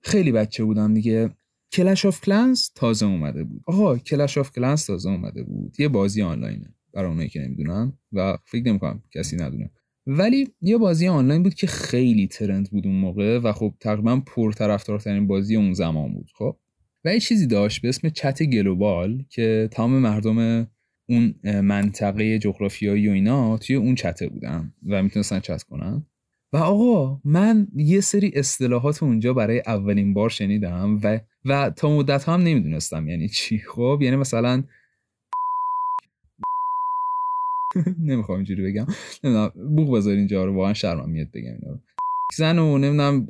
خیلی 0.01 0.33
بچه 0.33 0.65
بودم 0.65 0.95
دیگه. 0.95 1.31
Clash 1.73 2.07
of 2.07 2.21
Clans 2.21 2.71
تازه 2.75 3.07
اومده 3.07 3.45
بود. 3.45 3.63
آها 3.67 3.99
Clash 3.99 4.39
of 4.39 4.53
Clans 4.53 4.87
تازه 4.87 5.11
اومده 5.11 5.43
بود. 5.43 5.81
یه 5.81 5.89
بازی 5.89 6.23
آنلاینه 6.23 6.75
برای 6.93 7.11
اونایی 7.11 7.29
که 7.29 7.41
نمی‌دونن 7.41 7.93
و 8.13 8.39
فکر 8.45 8.69
نمی‌کنم 8.69 9.03
کسی 9.15 9.37
ندونه. 9.37 9.71
ولی 10.07 10.49
یه 10.61 10.79
بازی 10.79 11.09
آنلاین 11.09 11.43
بود 11.43 11.55
که 11.55 11.67
خیلی 11.67 12.27
ترند 12.27 12.71
بود 12.71 12.87
اون 12.87 12.97
موقع 12.97 13.39
و 13.39 13.53
خب 13.53 13.75
تقریبا 13.81 14.23
پرطرفدارترین 14.27 15.27
بازی 15.27 15.57
اون 15.57 15.73
زمان 15.73 16.13
بود 16.13 16.31
خب؟ 16.35 16.57
و 17.05 17.15
یه 17.15 17.21
چیزی 17.21 17.47
داشت 17.47 17.83
به 17.83 17.89
اسم 17.89 18.09
چت 18.09 18.43
گلوبال 18.43 19.25
که 19.31 19.69
تمام 19.73 19.99
مردم 19.99 20.69
اون 21.09 21.35
منطقه 21.45 22.39
جغرافیایی 22.39 23.09
و 23.09 23.13
اینا 23.13 23.59
توی 23.59 23.77
اون 23.77 23.95
چته 23.95 24.29
بودن 24.29 24.73
و 24.89 25.03
می‌تونستن 25.03 25.41
چت 25.41 25.63
کنن. 25.63 26.07
و 26.53 26.57
آقا 26.57 27.21
من 27.25 27.69
یه 27.77 28.01
سری 28.01 28.33
اصطلاحات 28.35 29.03
اونجا 29.03 29.33
برای 29.33 29.63
اولین 29.67 30.15
بار 30.15 30.31
شنیدم 30.31 31.01
و 31.03 31.21
و 31.45 31.71
تا 31.71 31.97
مدت 31.97 32.29
هم 32.29 32.41
نمی‌دونستم 32.41 33.09
یعنی 33.09 33.29
چی. 33.29 33.59
خب 33.59 33.99
یعنی 34.03 34.17
مثلا 34.17 34.65
نمی‌خوام 37.99 38.39
اینجوری 38.39 38.63
بگم. 38.63 38.87
نمی‌دونم 39.25 39.53
بوق 39.77 39.97
بذار 39.97 40.15
اینجا 40.15 40.45
رو 40.45 40.55
واقعا 40.55 40.75
شرمم 40.75 41.11
میاد 41.11 41.29
بگم 41.35 41.53
اینا 41.63 41.81
زن 42.37 42.59
و 42.59 42.79
نمی‌دونم 42.79 43.27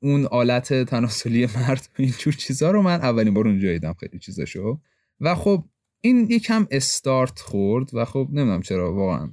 اون 0.00 0.26
آلت 0.30 0.84
تناسلی 0.84 1.46
مرد 1.46 1.88
و 1.98 2.02
اینجور 2.02 2.34
چیزا 2.34 2.70
رو 2.70 2.82
من 2.82 3.00
اولین 3.00 3.34
بار 3.34 3.48
اونجا 3.48 3.72
دیدم 3.72 3.92
خیلی 3.92 4.18
چیزاشو. 4.18 4.80
و 5.20 5.34
خب 5.34 5.64
این 6.00 6.26
یکم 6.30 6.66
استارت 6.70 7.40
خورد 7.40 7.94
و 7.94 8.04
خب 8.04 8.28
نمی‌دونم 8.32 8.62
چرا 8.62 8.94
واقعا. 8.94 9.30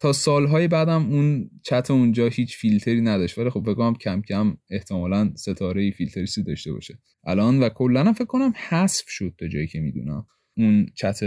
تا 0.00 0.12
سالهای 0.12 0.68
بعدم 0.68 1.10
اون 1.10 1.50
چت 1.62 1.90
اونجا 1.90 2.26
هیچ 2.26 2.56
فیلتری 2.56 3.00
نداشت. 3.00 3.38
ولی 3.38 3.50
خب 3.50 3.70
بگم 3.70 3.94
کم 3.94 4.22
کم 4.22 4.56
احتمالا 4.70 5.32
ستاره 5.34 5.90
فیلتریسی 5.90 6.42
داشته 6.42 6.72
باشه. 6.72 6.98
الان 7.24 7.62
و 7.62 7.68
کلا 7.68 8.12
فکر 8.12 8.24
کنم 8.24 8.52
حذف 8.68 9.08
شد 9.08 9.34
تا 9.38 9.48
جایی 9.48 9.66
که 9.66 9.80
می‌دونم. 9.80 10.26
اون 10.56 10.86
چت 10.94 11.20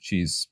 چیز 0.00 0.46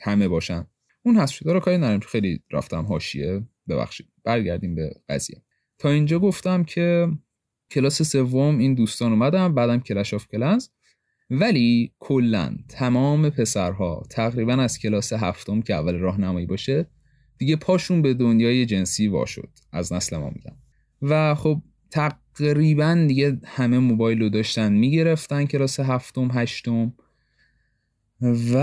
همه 0.00 0.28
باشن. 0.28 0.66
اون 1.02 1.16
حذف 1.16 1.34
شده 1.34 1.52
رو 1.52 1.60
کاری 1.60 1.78
نرم 1.78 2.00
خیلی 2.00 2.42
رفتم 2.50 2.84
حاشیه 2.84 3.42
ببخشید. 3.68 4.06
برگردیم 4.24 4.74
به 4.74 4.90
قضیه. 5.08 5.42
تا 5.78 5.90
اینجا 5.90 6.18
گفتم 6.18 6.64
که 6.64 7.08
کلاس 7.70 8.02
سوم 8.02 8.58
این 8.58 8.74
دوستان 8.74 9.12
اومدم 9.12 9.54
بعدم 9.54 9.80
Clash 9.80 10.14
of 10.14 10.26
Clans 10.28 10.70
ولی 11.30 11.92
کلا 11.98 12.56
تمام 12.68 13.30
پسرها 13.30 14.06
تقریبا 14.10 14.52
از 14.52 14.78
کلاس 14.78 15.12
هفتم 15.12 15.62
که 15.62 15.74
اول 15.74 15.94
راهنمایی 15.94 16.46
باشه 16.46 16.86
دیگه 17.38 17.56
پاشون 17.56 18.02
به 18.02 18.14
دنیای 18.14 18.66
جنسی 18.66 19.08
وا 19.08 19.26
شد 19.26 19.48
از 19.72 19.92
نسل 19.92 20.16
ما 20.16 20.30
میگم. 20.30 20.56
و 21.02 21.34
خب 21.34 21.62
تقریبا 21.90 23.04
دیگه 23.08 23.40
همه 23.44 23.78
موبایل 23.78 24.22
رو 24.22 24.28
داشتن 24.28 24.72
می‌گرفتن 24.72 25.44
کلاس 25.44 25.80
هفتم 25.80 26.28
هشتم. 26.32 26.92
و 28.52 28.56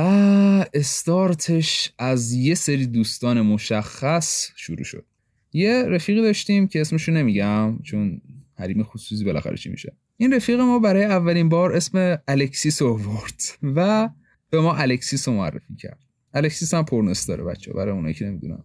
استارتش 0.73 1.93
از 1.97 2.33
یه 2.33 2.55
سری 2.55 2.85
دوستان 2.85 3.41
مشخص 3.41 4.51
شروع 4.55 4.83
شد. 4.83 5.05
یه 5.55 5.83
رفیقی 5.83 6.21
داشتیم 6.21 6.67
که 6.67 6.81
اسمشو 6.81 7.11
نمیگم 7.11 7.79
چون 7.83 8.21
حریم 8.57 8.83
خصوصی 8.83 9.23
بالاخره 9.23 9.57
چی 9.57 9.69
میشه. 9.69 9.93
این 10.17 10.33
رفیق 10.33 10.59
ما 10.59 10.79
برای 10.79 11.03
اولین 11.03 11.49
بار 11.49 11.73
اسم 11.73 12.17
الکسیس 12.27 12.81
آورد 12.81 13.41
و 13.63 14.09
به 14.49 14.61
ما 14.61 14.75
الکسیس 14.75 15.27
رو 15.27 15.33
معرفی 15.33 15.75
کرد. 15.75 15.99
الکسیس 16.33 16.73
هم 16.73 16.85
porn 16.85 17.25
star 17.25 17.39
ه 17.39 17.43
بچه 17.43 17.73
برای 17.73 17.91
اونایی 17.91 18.13
که 18.13 18.25
نمی‌دونم 18.25 18.63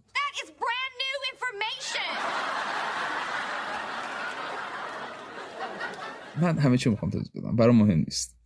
من 6.41 6.57
همه 6.57 6.77
چی 6.77 6.89
می‌خوام 6.89 7.11
توضیح 7.11 7.31
بدم 7.35 7.55
برای 7.55 7.75
مهم 7.75 7.97
نیست. 7.97 8.37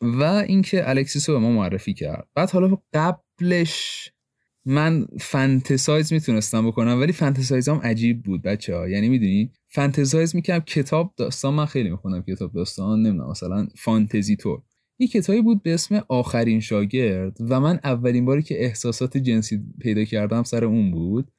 و 0.00 0.22
اینکه 0.22 0.88
الکسیس 0.88 1.28
رو 1.28 1.34
به 1.34 1.40
ما 1.40 1.50
معرفی 1.52 1.94
کرد. 1.94 2.28
بعد 2.34 2.50
حالا 2.50 2.78
قبلش 2.94 4.10
من 4.64 5.06
fantasize 5.20 6.12
می‌تونستم 6.12 6.66
بکنم 6.66 7.00
ولی 7.00 7.12
fantasize 7.12 7.68
هم 7.68 7.76
عجیب 7.76 8.22
بود 8.22 8.42
بچه 8.42 8.76
ها 8.76 8.88
یعنی 8.88 9.08
می‌دونی؟ 9.08 9.52
fantasize 9.68 10.36
می‌کنم 10.36 10.60
کتاب 10.60 11.14
داستان 11.16 11.54
من 11.54 11.66
خیلی 11.66 11.90
می‌خونم 11.90 12.22
کتاب 12.22 12.52
داستان 12.52 13.02
نمی‌دونم 13.02 13.30
مثلا 13.30 13.68
فانتزی 13.76 14.36
طور 14.36 14.62
این 14.96 15.08
کتابی 15.08 15.42
بود 15.42 15.62
به 15.62 15.74
اسم 15.74 16.04
آخرین 16.08 16.60
شاگرد 16.60 17.36
و 17.40 17.60
من 17.60 17.80
اولین 17.84 18.24
باری 18.24 18.42
که 18.42 18.64
احساسات 18.64 19.16
جنسی 19.16 19.60
پیدا 19.80 20.04
کردم 20.04 20.42
سر 20.42 20.64
اون 20.64 20.90
بود 20.90 21.32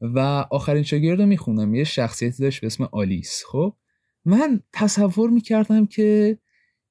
و 0.00 0.18
آخرین 0.50 0.82
شاگرد 0.82 1.20
رو 1.20 1.26
می‌خونم 1.26 1.74
یه 1.74 1.84
شخصیتی 1.84 2.42
داشت 2.42 2.60
به 2.60 2.66
اسم 2.66 2.88
آلیس. 2.92 3.42
خب؟ 3.46 3.76
من 4.24 4.60
تصور 4.72 5.30
می‌کردم 5.30 5.86
که 5.86 6.38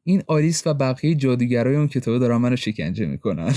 این 0.04 0.24
آلیس 0.28 0.68
و 0.68 0.74
بقیه 0.74 1.16
جادوگرای 1.16 1.76
اون 1.76 1.88
کتاب 1.88 2.20
دارن 2.20 2.38
منو 2.38 2.56
شکنجه 2.56 3.06
می‌کنن. 3.06 3.54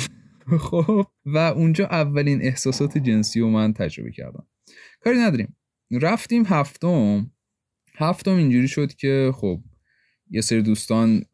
خب 0.60 1.06
و 1.24 1.38
اونجا 1.38 1.86
اولین 1.86 2.42
احساسات 2.42 2.98
جنسی 2.98 3.40
رو 3.40 3.50
من 3.50 3.72
تجربه 3.72 4.10
کردم. 4.10 4.46
کاری 5.00 5.18
نداریم. 5.18 5.56
رفتیم 5.90 6.44
هفتم. 6.46 7.30
هفتم 7.96 8.36
اینجوری 8.36 8.68
شد 8.68 8.94
که 8.94 9.30
خب 9.34 9.60
یه 10.30 10.40
سری 10.40 10.62
دوستان 10.62 11.24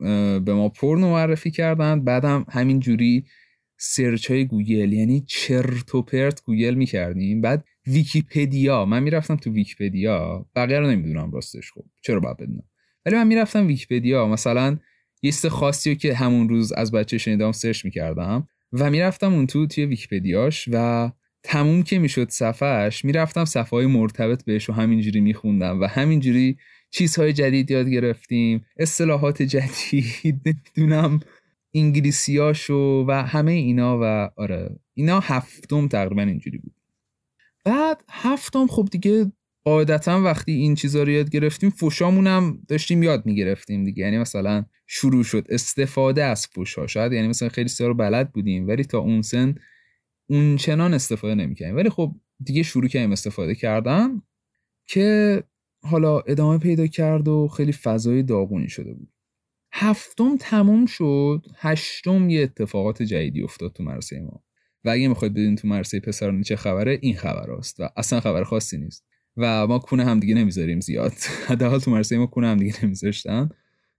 به 0.44 0.54
ما 0.54 0.68
پرنو 0.68 1.10
معرفی 1.10 1.50
کردن. 1.50 2.04
بعدم 2.04 2.46
همین 2.50 2.80
جوری 2.80 3.24
سرچ 3.80 4.30
های 4.30 4.44
گوگل 4.44 4.92
یعنی 4.92 5.24
چرت 5.26 5.94
و 5.94 6.02
پرت 6.02 6.42
گوگل 6.44 6.74
می‌کردیم. 6.74 7.40
بعد 7.40 7.64
ویکیپدیا. 7.86 8.84
من 8.84 9.02
می‌رفتم 9.02 9.36
تو 9.36 9.52
ویکیپدیا. 9.52 10.46
بقیه 10.54 10.78
رو 10.78 10.86
نمی‌دونم 10.90 11.32
راستش 11.32 11.72
خب 11.72 11.84
چرا 12.02 12.20
باید 12.20 12.36
بدونم. 12.36 12.68
ولی 13.06 13.16
من 13.16 13.26
می‌رفتم 13.26 13.66
ویکیپدیا. 13.66 14.26
مثلا 14.26 14.78
یه 15.22 15.32
خاصی 15.32 15.90
رو 15.90 15.96
که 15.96 16.14
همون 16.14 16.48
روز 16.48 16.72
از 16.72 16.92
بچه 16.92 17.18
شنیدم 17.18 17.52
سرچ 17.52 17.84
می‌کردم. 17.84 18.48
و 18.72 18.90
می‌رفتم 18.90 19.34
اون 19.34 19.46
تو 19.46 19.66
توی 19.66 19.87
ویکیپدیاش 19.87 20.68
و 20.72 21.10
تموم 21.42 21.82
که 21.82 21.98
می‌شد 21.98 22.28
صفحش 22.28 23.04
می‌رفتم 23.04 23.44
صفحه 23.44 23.70
های 23.70 23.87
مرتبط 23.87 24.44
بهش 24.44 24.70
و 24.70 24.72
همینجوری 24.72 25.20
میخوندم 25.20 25.80
و 25.80 25.84
همینجوری 25.84 26.56
چیزهای 26.90 27.32
جدید 27.32 27.70
یاد 27.70 27.88
گرفتیم 27.88 28.64
اصطلاحات 28.76 29.42
جدید 29.42 30.40
نمی‌دونم 30.46 31.20
انگلیسیاشو 31.75 33.04
و 33.08 33.12
همه 33.12 33.52
اینا 33.52 33.98
و 34.02 34.30
آره 34.37 34.78
اینا 34.94 35.20
هفتم 35.20 35.88
تقریبا 35.88 36.22
اینجوری 36.22 36.58
بود. 36.58 36.75
بعد 37.64 38.04
هفتم 38.08 38.66
خب 38.66 38.88
دیگه 38.92 39.32
قاعدتا 39.68 40.22
وقتی 40.22 40.52
این 40.52 40.75
چیزا 40.75 41.02
رو 41.02 41.10
یاد 41.10 41.30
گرفتیم 41.30 41.70
فوشامون 41.70 42.58
داشتیم 42.68 43.02
یاد 43.02 43.26
می‌گرفتیم 43.26 43.84
دیگه. 43.84 44.04
یعنی 44.04 44.18
مثلا 44.18 44.64
شروع 44.87 45.25
شد 45.25 45.46
استفاده 45.48 46.25
از 46.25 46.46
فوشا 46.46 46.87
شاید 46.87 47.12
یعنی 47.12 47.28
مثلا 47.28 47.48
خیلی 47.48 47.68
سر 47.68 47.92
بلد 47.92 48.32
بودیم 48.32 48.68
ولی 48.68 48.84
تا 48.84 48.98
اون 48.98 49.22
سن 49.22 49.54
اون 50.30 50.56
چنان 50.56 50.94
استفاده 50.94 51.34
نمی‌کنیم 51.34 51.76
ولی 51.76 51.90
خب 51.90 52.14
دیگه 52.44 52.62
شروع 52.62 52.88
کردیم 52.88 53.12
استفاده 53.12 53.54
کردن 53.54 54.22
که 54.87 55.42
حالا 55.82 56.20
ادامه 56.20 56.58
پیدا 56.58 56.87
کرد 56.87 57.28
و 57.28 57.48
خیلی 57.48 57.72
فضای 57.72 58.22
داغونی 58.22 58.68
شده 58.68 58.94
بود. 58.94 59.08
هفتم 59.72 60.37
تموم 60.40 60.87
شد. 60.87 61.46
هشتم 61.56 62.30
یه 62.30 62.42
اتفاقات 62.42 63.02
جدیدی 63.02 63.42
افتاد 63.42 63.72
تو 63.72 63.82
مرسه 63.82 64.20
ما. 64.20 64.42
و 64.84 64.90
اگه 64.90 65.08
می‌خواید 65.08 65.34
بدین 65.34 65.56
تو 65.56 65.68
مرسه 65.68 66.00
پسران 66.00 66.42
چه 66.42 66.56
خبره 66.56 66.98
این 67.02 67.14
خبر 67.16 67.50
است 67.50 67.80
و 67.80 67.88
اصلا 67.96 68.20
خبر 68.20 68.44
خاصی 68.44 68.78
نیست. 68.78 69.07
و 69.38 69.66
ما 69.66 69.78
کونه 69.78 70.04
همدیگه 70.04 70.35
نمی‌ذاریم 70.35 70.80
زیاد. 70.80 71.12
حداقل 71.49 71.78
تو 71.78 71.90
مرسه 71.90 72.18
ما 72.18 72.26
کونه 72.26 72.47
همدیگه 72.49 72.85
نمیذاشتن. 72.85 73.49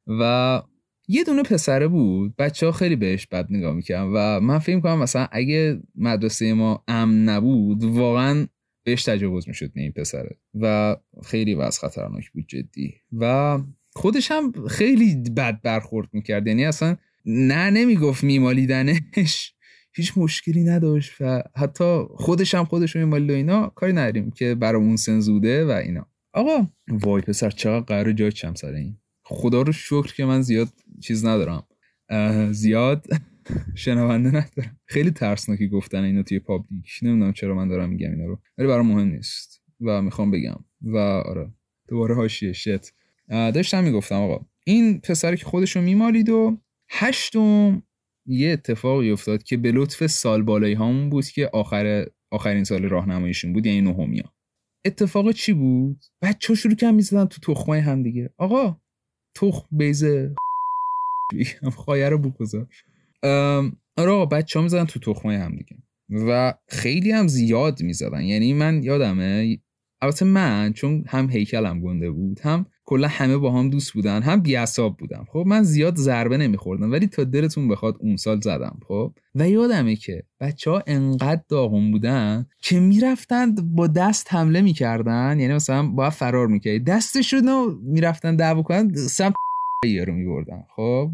و 0.07 0.61
یه 1.07 1.23
دونه 1.23 1.43
پسره 1.43 1.87
بود. 1.87 2.35
بچه 2.35 2.65
ها 2.65 2.71
خیلی 2.71 2.95
بهش 2.95 3.27
بد 3.27 3.47
نگاه 3.49 3.75
می‌کردن. 3.75 4.11
و 4.15 4.39
من 4.39 4.59
فکر 4.59 4.79
کنم 4.79 4.99
مثلا 4.99 5.27
اگه 5.31 5.81
مدرسه 5.95 6.53
ما 6.53 6.83
امن 6.87 7.23
نبود 7.29 7.83
واقعا 7.83 8.47
بهش 8.83 9.03
تجاوز 9.03 9.47
می‌شد 9.47 9.71
این 9.75 9.91
پسره. 9.91 10.37
و 10.61 10.95
خیلی 11.25 11.53
وضع 11.53 11.81
خطرناک 11.81 12.31
بود 12.31 12.45
جدی. 12.47 12.93
و 13.13 13.57
خودش 13.93 14.31
هم 14.31 14.67
خیلی 14.67 15.15
بد 15.37 15.61
برخورد 15.61 16.09
می‌کرد. 16.13 16.47
یعنی 16.47 16.65
اصلا 16.65 16.95
نه 17.25 17.69
نمی‌گفت 17.69 18.23
میمالیدنش. 18.23 19.53
هیچ 19.95 20.17
مشکلی 20.17 20.63
نداشت 20.63 21.11
و 21.19 21.43
حتی 21.55 22.03
خودش 22.09 22.55
هم 22.55 22.65
خودش 22.65 22.95
رو 22.95 23.01
میمالید 23.01 23.29
و 23.29 23.33
اینا 23.33 23.67
کاری 23.67 23.93
نداریم 23.93 24.31
که 24.31 24.55
برامون 24.55 24.95
سنزوده 24.95 25.65
و 25.65 25.69
اینا. 25.69 26.07
آقا 26.33 26.67
وای 26.87 27.21
پسر 27.21 27.49
چقدر 27.49 27.85
قرار 27.85 28.11
جای 28.11 28.31
چم 28.31 28.53
سر 28.53 28.73
این؟ 28.73 28.97
خدا 29.23 29.61
رو 29.61 29.71
شکر 29.71 30.13
که 30.13 30.25
من 30.25 30.41
زیاد 30.41 30.69
چیز 31.01 31.25
ندارم. 31.25 31.63
زیاد 32.51 33.05
شنونده 33.75 34.29
ندارم. 34.29 34.77
خیلی 34.85 35.11
ترسناکی 35.11 35.67
گفتن 35.67 36.03
اینا 36.03 36.23
توی 36.23 36.39
پابلیک. 36.39 36.99
نمی‌دونم 37.01 37.33
چرا 37.33 37.55
من 37.55 37.67
دارم 37.67 37.89
میگم 37.89 38.11
اینا 38.11 38.25
رو. 38.25 38.39
ولی 38.57 38.67
برام 38.67 38.87
مهم 38.87 39.07
نیست 39.07 39.61
و 39.81 40.01
می‌خوام 40.01 40.31
بگم. 40.31 40.65
و 40.81 40.97
آره. 40.97 41.53
دوباره 41.87 42.15
هاشیه. 42.15 42.53
شت. 42.53 42.93
داشتم 43.29 43.83
می‌گفتم 43.83 44.15
آقا 44.15 44.45
این 44.65 44.99
پسری 44.99 45.37
که 45.37 45.45
خودشو 45.45 45.81
میمالید 45.81 46.29
و 46.29 46.57
هشتم 46.89 47.83
یه 48.29 48.51
اتفاقی 48.51 49.11
افتاد 49.11 49.43
که 49.43 49.57
به 49.57 49.71
لطف 49.71 50.07
سال 50.07 50.43
بالایی 50.43 50.73
همون 50.73 51.09
بود 51.09 51.25
که 51.25 51.49
آخر 51.53 52.05
آخرین 52.31 52.63
سال 52.63 52.83
راهنماییشون 52.83 53.53
بود 53.53 53.65
یعنی 53.65 53.81
نهمیا 53.81 54.33
اتفاق 54.85 55.31
چی 55.31 55.53
بود؟ 55.53 56.05
بچه 56.21 56.55
شروع 56.55 56.75
کردن 56.75 56.95
می‌زدن 56.95 57.25
تو 57.25 57.53
تخمه 57.53 57.81
هم 57.81 58.03
دیگه. 58.03 58.29
آقا 58.37 58.81
تخم 59.35 59.67
بیزه 59.71 60.35
خواهر 61.75 62.09
رو 62.09 62.17
بگذار. 62.17 62.67
آره 63.97 64.25
بچه 64.31 64.59
ها 64.59 64.63
می‌زدن 64.63 64.85
تو 64.85 64.99
تخمه 64.99 65.37
هم 65.37 65.55
دیگه. 65.55 65.77
و 66.09 66.53
خیلی 66.69 67.11
هم 67.11 67.27
زیاد 67.27 67.81
می‌زدن. 67.81 68.21
یعنی 68.21 68.53
من 68.53 68.83
یادمه 68.83 69.57
البته 70.01 70.25
من 70.25 70.73
چون 70.73 71.03
هم 71.07 71.29
هیکلم 71.29 71.81
گنده 71.81 72.11
بود 72.11 72.39
هم 72.39 72.65
کلا 72.89 73.07
همه 73.07 73.37
با 73.37 73.51
هم 73.51 73.69
دوست 73.69 73.93
بودن 73.93 74.21
هم 74.21 74.41
بیاساب 74.41 74.97
بودم 74.97 75.25
خب 75.31 75.43
من 75.47 75.63
زیاد 75.63 75.95
ضربه 75.95 76.37
نمیخوردم 76.37 76.91
ولی 76.91 77.07
تا 77.07 77.23
دلتون 77.23 77.67
بخواد 77.67 77.95
اون 77.99 78.15
سال 78.15 78.39
زدم 78.41 78.79
خب. 78.87 79.13
و 79.35 79.49
یادمه 79.49 79.95
که 79.95 80.23
بچه 80.39 80.71
ها 80.71 80.83
انقدر 80.87 81.41
داغون 81.49 81.91
بودن 81.91 82.45
که 82.61 82.79
می‌رفتند 82.79 83.75
با 83.75 83.87
دست 83.87 84.33
حمله 84.33 84.61
می‌کردن 84.61 85.39
یعنی 85.39 85.53
مثلا 85.53 85.87
با 85.87 86.09
فرار 86.09 86.47
می‌کردی. 86.47 86.79
دستشون 86.79 87.47
رو 87.47 87.79
می‌رفتن 87.83 88.35
دعوا 88.35 88.61
کنن 88.61 88.93
سمت 88.93 89.33
رو 90.07 90.13
میبردن 90.13 90.63
خب. 90.75 91.11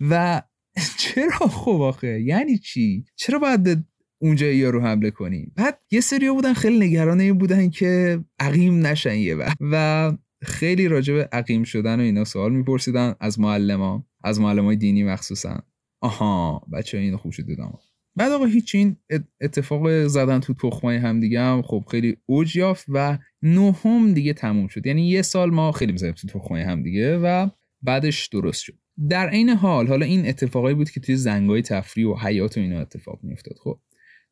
و 0.00 0.42
چرا 1.00 1.46
خب 1.48 1.80
آخه؟ 1.80 2.20
یعنی 2.20 2.58
چی؟ 2.58 3.04
چرا 3.16 3.38
باید 3.38 3.84
اونجا 4.18 4.46
یارو 4.46 4.80
حمله 4.80 5.10
کنی؟ 5.10 5.52
بعد 5.56 5.78
یه 5.90 6.00
سری 6.00 6.30
بودن 6.30 6.52
خیلی 6.52 6.86
نگران 6.86 7.20
این 7.20 7.38
بودن 7.38 7.70
که 7.70 8.20
عقیم 8.40 8.86
نشن 8.86 9.14
یه 9.14 9.36
و 9.60 10.12
خیلی 10.42 10.88
راجع 10.88 11.14
به 11.14 11.28
عقیم 11.32 11.64
شدن 11.64 12.00
و 12.00 12.02
اینا 12.02 12.24
سوال 12.24 12.52
میپرسیدن. 12.52 13.14
از 13.20 13.40
معلما 13.40 14.06
از 14.24 14.40
معلمای 14.40 14.76
دینی 14.76 15.04
مخصوصا. 15.04 15.62
آها 16.00 16.66
بچه 16.72 16.98
اینو 16.98 17.16
خوب 17.16 17.32
شد 17.32 17.46
دیدم 17.46 17.78
بعد 18.16 18.32
آقا 18.32 18.44
هیچ 18.44 18.74
این 18.74 18.96
اتفاق 19.40 20.06
زدن 20.06 20.40
تو 20.40 20.54
تخمای 20.54 20.96
هم 20.96 21.20
دیگه 21.20 21.40
هم 21.40 21.62
خب 21.62 21.84
خیلی 21.90 22.16
اوج 22.26 22.56
یافت 22.56 22.86
و 22.88 23.18
نهم 23.42 24.14
دیگه 24.14 24.32
تموم 24.32 24.68
شد. 24.68 24.86
یعنی 24.86 25.08
یه 25.08 25.22
سال 25.22 25.50
ما 25.50 25.72
خیلی 25.72 25.92
می‌زدیم 25.92 26.12
تو 26.12 26.28
تخمای 26.28 26.62
هم 26.62 26.82
دیگه 26.82 27.18
و 27.18 27.48
بعدش 27.82 28.26
درست 28.26 28.62
شد. 28.62 28.74
در 29.08 29.28
عین 29.28 29.48
حال 29.48 29.86
حالا 29.86 30.06
این 30.06 30.28
اتفاقایی 30.28 30.74
بود 30.74 30.90
که 30.90 31.00
توی 31.00 31.16
زنگای 31.16 31.62
تفریح 31.62 32.06
و 32.06 32.16
حیات 32.16 32.56
و 32.56 32.60
اینا 32.60 32.80
اتفاق 32.80 33.18
میافتاد. 33.22 33.56
خب 33.64 33.80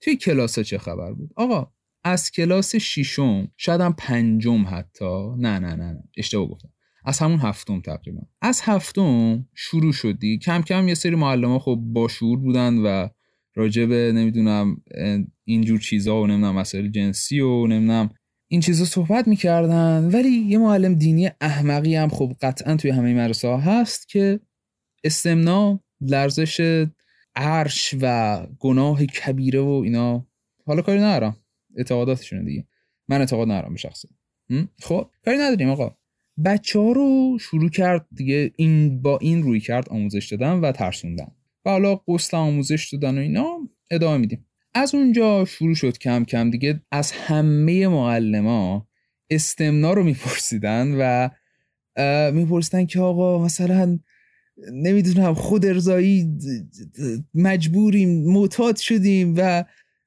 توی 0.00 0.16
کلاس 0.16 0.58
چه 0.58 0.78
خبر 0.78 1.12
بود؟ 1.12 1.30
آقا 1.36 1.72
از 2.06 2.30
کلاس 2.30 2.76
ششم 2.76 3.48
شاید 3.56 3.80
هم 3.80 3.94
پنجم 3.98 4.64
حتی. 4.70 5.28
نه 5.38 5.58
نه 5.58 5.74
نه, 5.74 5.92
نه. 5.92 6.02
اشتباه 6.16 6.48
گفتم. 6.48 6.68
از 7.04 7.18
همون 7.18 7.38
هفتم 7.38 7.80
تقریبا. 7.80 8.20
از 8.42 8.60
هفتم 8.64 9.48
شروع 9.54 9.92
شدی. 9.92 10.38
کم 10.38 10.62
کم 10.62 10.88
یه 10.88 10.94
سری 10.94 11.14
معلم 11.14 11.58
خب 11.58 11.78
با 11.82 12.08
شعور 12.08 12.38
بودن 12.38 12.74
و 12.74 13.08
راجع 13.54 13.86
به 13.86 14.12
نمی‌دونم 14.14 14.82
اینجور 15.44 15.80
چیزا 15.80 16.20
و 16.20 16.26
نمی‌دونم 16.26 16.54
مسائل 16.54 16.88
جنسی 16.88 17.40
و 17.40 17.66
نمی‌دونم 17.66 18.10
این 18.48 18.60
چیزا 18.60 18.84
صحبت 18.84 19.28
می‌کردن. 19.28 20.10
ولی 20.12 20.28
یه 20.28 20.58
معلم 20.58 20.94
دینی 20.94 21.30
احمقی 21.40 21.94
هم 21.94 22.08
خب 22.08 22.32
قطعا 22.40 22.76
توی 22.76 22.90
همه 22.90 23.14
مدرسه 23.14 23.48
ها 23.48 23.56
هست 23.56 24.08
که 24.08 24.40
استمنا 25.04 25.80
لرزش 26.00 26.86
عرش 27.36 27.94
و 28.00 28.46
گناه 28.58 29.06
کبیره 29.06 29.60
و 29.60 29.82
اینا. 29.84 30.26
حالا 30.66 30.82
کاری 30.82 31.00
ندارم. 31.00 31.36
اعتقاداتشونه 31.76 32.44
دیگه. 32.44 32.66
من 33.08 33.20
اعتقاد 33.20 33.48
ندارم 33.48 33.72
به 33.72 33.78
شخصه. 33.78 34.08
خب 34.80 35.10
کاری 35.24 35.38
نداریم 35.38 35.68
آقا. 35.68 35.96
بچه 36.44 36.78
رو 36.78 37.38
شروع 37.40 37.70
کرد 37.70 38.06
دیگه 38.16 38.52
این 38.56 39.02
با 39.02 39.18
این 39.18 39.42
روی 39.42 39.60
کرد 39.60 39.88
آموزش 39.88 40.28
دادن 40.32 40.52
و 40.52 40.72
ترسوندن. 40.72 41.32
و 41.64 41.70
حالا 41.70 41.94
قسل 41.94 42.36
آموزش 42.36 42.88
دادن 42.92 43.18
و 43.18 43.20
اینا 43.20 43.58
ادامه 43.90 44.16
میدیم. 44.16 44.46
از 44.74 44.94
اونجا 44.94 45.44
شروع 45.44 45.74
شد 45.74 45.98
کم 45.98 46.24
کم 46.24 46.50
دیگه 46.50 46.80
از 46.92 47.12
همه 47.12 47.88
معلما 47.88 48.88
استمنا 49.30 49.92
رو 49.92 50.02
میپرسیدن 50.02 50.94
و 50.98 51.28
میپرسیدن 52.32 52.86
که 52.86 53.00
آقا 53.00 53.44
مثلا 53.44 53.98
نمی‌دونم 54.72 55.34
خود 55.34 55.66
ارزایی 55.66 56.38
مجبوریم 57.34 58.32
معتاد 58.32 58.76
شدیم 58.76 59.34
و 59.36 59.64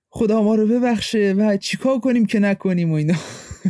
خدا 0.09 0.43
ما 0.43 0.55
رو 0.55 0.67
ببخشه 0.67 1.33
و 1.37 1.57
چیکار 1.57 1.99
کنیم 1.99 2.25
که 2.25 2.39
نکنیم 2.39 2.91
و 2.91 2.93
اینا. 2.93 3.15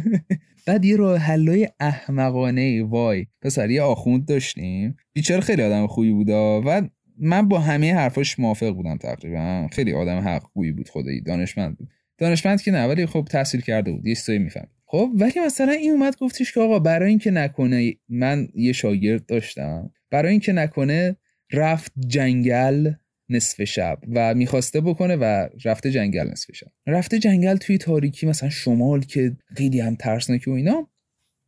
بعد 0.67 0.86
یه 0.86 0.95
راه 0.95 1.17
حلای 1.17 1.69
احمقانه 1.80 2.84
وای. 2.84 3.25
پسر 3.41 3.69
یه 3.69 3.82
آخوند 3.82 4.25
داشتیم. 4.25 4.97
بیچاره 5.13 5.41
خیلی 5.41 5.63
آدم 5.63 5.88
خوبی 5.88 6.12
بودا 6.12 6.62
و 6.65 6.82
من 7.19 7.47
با 7.47 7.60
همه 7.60 7.95
حرفاش 7.95 8.39
موافق 8.39 8.69
بودم 8.69 8.97
تقریبا. 8.97 9.67
خیلی 9.71 9.93
آدم 9.93 10.19
حق 10.19 10.43
خوبی 10.43 10.71
بود 10.71 10.89
خدایی. 10.89 11.21
دانشمند 11.21 11.78
بود. 11.78 11.89
دانشمند 12.17 12.62
که 12.62 12.71
نه 12.71 12.88
ولی 12.88 13.06
خب 13.06 13.28
تحصیل 13.32 13.62
کرده 13.62 13.91
بود. 13.91 14.08
یه 14.08 14.15
چیزایی 14.15 14.39
میفهم 14.39 14.67
خب 14.86 15.10
ولی 15.15 15.39
مثلا 15.45 15.71
این 15.71 15.91
اومد 15.91 16.17
گفتش 16.17 16.54
که 16.54 16.60
آقا 16.60 16.80
برای 16.80 17.10
اینکه 17.10 17.32
نکنه 17.32 17.93
من 18.10 18.47
یه 18.56 18.73
شاگرد 18.73 19.25
داشتم. 19.25 19.91
برای 20.12 20.32
اینکه 20.32 20.54
نکنه 20.54 21.15
رفت 21.54 21.91
جنگل. 22.08 22.91
نصف 23.30 23.63
شب 23.63 24.00
و 24.15 24.36
می‌خواسته 24.36 24.82
بکنه 24.82 25.15
و 25.15 25.50
رفته 25.65 25.92
جنگل 25.92 26.28
نصف 26.32 26.56
شب. 26.56 26.68
رفته 26.88 27.20
جنگل 27.20 27.58
توی 27.58 27.78
تاریکی 27.78 28.26
مثلا 28.26 28.50
شمال 28.50 29.02
که 29.02 29.38
خیلی 29.58 29.80
هم 29.80 29.96
ترسناکی 29.96 30.52
و 30.52 30.54
اینا 30.54 30.88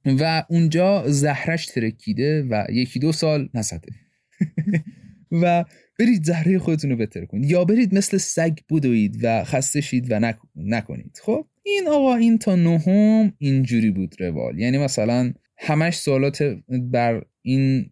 و 0.05 0.43
اونجا 0.49 1.03
زهرش 1.07 1.65
ترکیده 1.65 2.43
و 2.49 2.65
یکی 2.69 2.99
دو 2.99 3.11
سال 3.11 3.49
نزده 3.53 3.91
و 5.41 5.65
برید 5.99 6.23
زهره 6.23 6.59
خودتون 6.59 6.89
رو 6.91 6.97
بهتر 6.97 7.25
کنید. 7.25 7.51
یا 7.51 7.65
برید 7.65 7.95
مثل 7.95 8.17
سگ 8.17 8.57
بدوید 8.69 9.19
و 9.23 9.43
خسته 9.43 9.81
شید 9.81 10.11
و 10.11 10.33
نکنید. 10.55 11.19
خب؟ 11.23 11.47
این 11.63 11.87
آقا 11.87 12.15
این 12.15 12.37
تا 12.37 12.55
نهم 12.55 13.33
اینجوری 13.37 13.91
بود 13.91 14.15
روال. 14.19 14.59
یعنی 14.59 14.77
مثلا 14.77 15.33
همش 15.57 15.97
سوالات 15.97 16.43
بر 16.69 17.23
این 17.41 17.91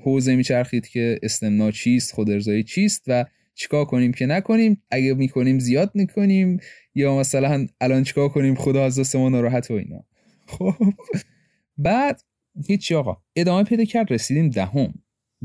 حوزه 0.00 0.36
میچرخید 0.36 0.88
که 0.88 1.18
استمنا 1.22 1.70
چیست 1.70 2.12
خود 2.12 2.30
ارزایی 2.30 2.62
چیست 2.62 3.04
و 3.06 3.24
چیکار 3.54 3.84
کنیم 3.84 4.12
که 4.12 4.26
نکنیم. 4.26 4.82
اگه 4.90 5.14
می‌کنیم 5.14 5.58
زیاد 5.58 5.90
می‌کنیم 5.94 6.60
یا 6.94 7.18
مثلا 7.18 7.66
الان 7.80 8.02
چیکار 8.02 8.28
کنیم 8.28 8.54
خدا 8.54 8.84
از 8.84 9.00
دست 9.00 9.16
ما 9.16 9.28
ناراحت 9.28 9.70
و 9.70 9.74
اینا. 9.74 10.04
خب. 10.46 10.74
بعد 11.78 12.20
هیچ 12.68 12.92
آقا 12.92 13.16
ادامه 13.36 13.64
پیدا 13.64 13.84
کرد 13.84 14.12
رسیدیم 14.12 14.48
دهم. 14.48 14.94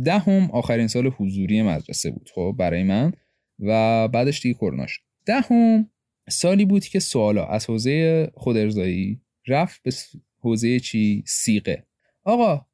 دهم 0.03 0.51
آخرین 0.51 0.87
سال 0.87 1.07
حضوری 1.07 1.61
مدرسه 1.61 2.11
بود 2.11 2.29
خب 2.35 2.55
برای 2.59 2.83
من. 2.83 3.13
و 3.59 4.07
بعدش 4.07 4.41
دیگه 4.41 4.53
کرونا 4.53 4.87
شد. 4.87 5.01
دهم 5.25 5.89
سالی 6.29 6.65
بود 6.65 6.85
که 6.85 6.99
سوالا 6.99 7.45
از 7.45 7.65
حوزه 7.65 8.27
خود 8.33 8.57
ارزایی 8.57 9.21
رفت 9.47 9.83
به 9.83 9.91
حوزه 10.39 10.79
چی؟ 10.79 11.23
سیقه 11.27 11.83
آقا 12.23 12.66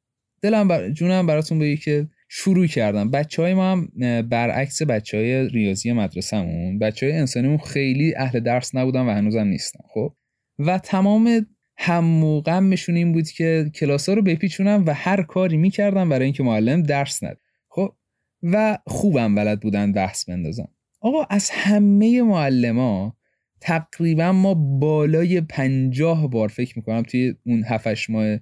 دلم 0.44 0.68
بر... 0.68 0.90
جونم 0.90 1.26
براتون 1.26 1.58
بگی 1.58 1.76
که 1.76 2.08
شروع 2.28 2.66
کردم. 2.66 3.10
بچه 3.10 3.42
های 3.42 3.54
ما 3.54 3.72
هم 3.72 3.88
برعکس 4.28 4.82
بچه 4.82 5.16
های 5.16 5.48
ریاضی 5.48 5.92
مدرسهمون 5.92 6.78
بچه 6.78 7.06
های 7.06 7.16
انسانیمون 7.16 7.58
خیلی 7.58 8.14
اهل 8.16 8.40
درس 8.40 8.74
نبودن 8.74 9.00
و 9.00 9.10
هنوزم 9.10 9.46
نیستن 9.46 9.80
خب؟ 9.94 10.14
و 10.58 10.78
تمام 10.78 11.46
هم 11.76 12.24
و 12.24 12.42
این 12.88 13.12
بود 13.12 13.28
که 13.28 13.70
کلاس 13.74 14.08
ها 14.08 14.14
رو 14.14 14.22
بپیچونم 14.22 14.84
و 14.86 14.94
هر 14.94 15.22
کاری 15.22 15.56
می‌کردم 15.56 16.08
برای 16.08 16.24
اینکه 16.24 16.42
معلم 16.42 16.82
درس 16.82 17.22
ند 17.22 17.36
خب؟ 17.68 17.94
و 18.42 18.78
خوبم 18.86 19.34
بلد 19.34 19.60
بودن 19.60 19.92
بحث 19.92 20.24
بندازن 20.28 20.68
آقا 21.00 21.24
از 21.30 21.50
همه 21.52 22.22
معلما 22.22 23.16
تقریبا 23.60 24.32
ما 24.32 24.54
بالای 24.54 25.40
پنجاه 25.40 26.30
بار 26.30 26.48
فکر 26.48 26.78
می‌کنم 26.78 27.02
توی 27.02 27.34
اون 27.46 27.64
هفتش 27.64 28.10
ماه 28.10 28.38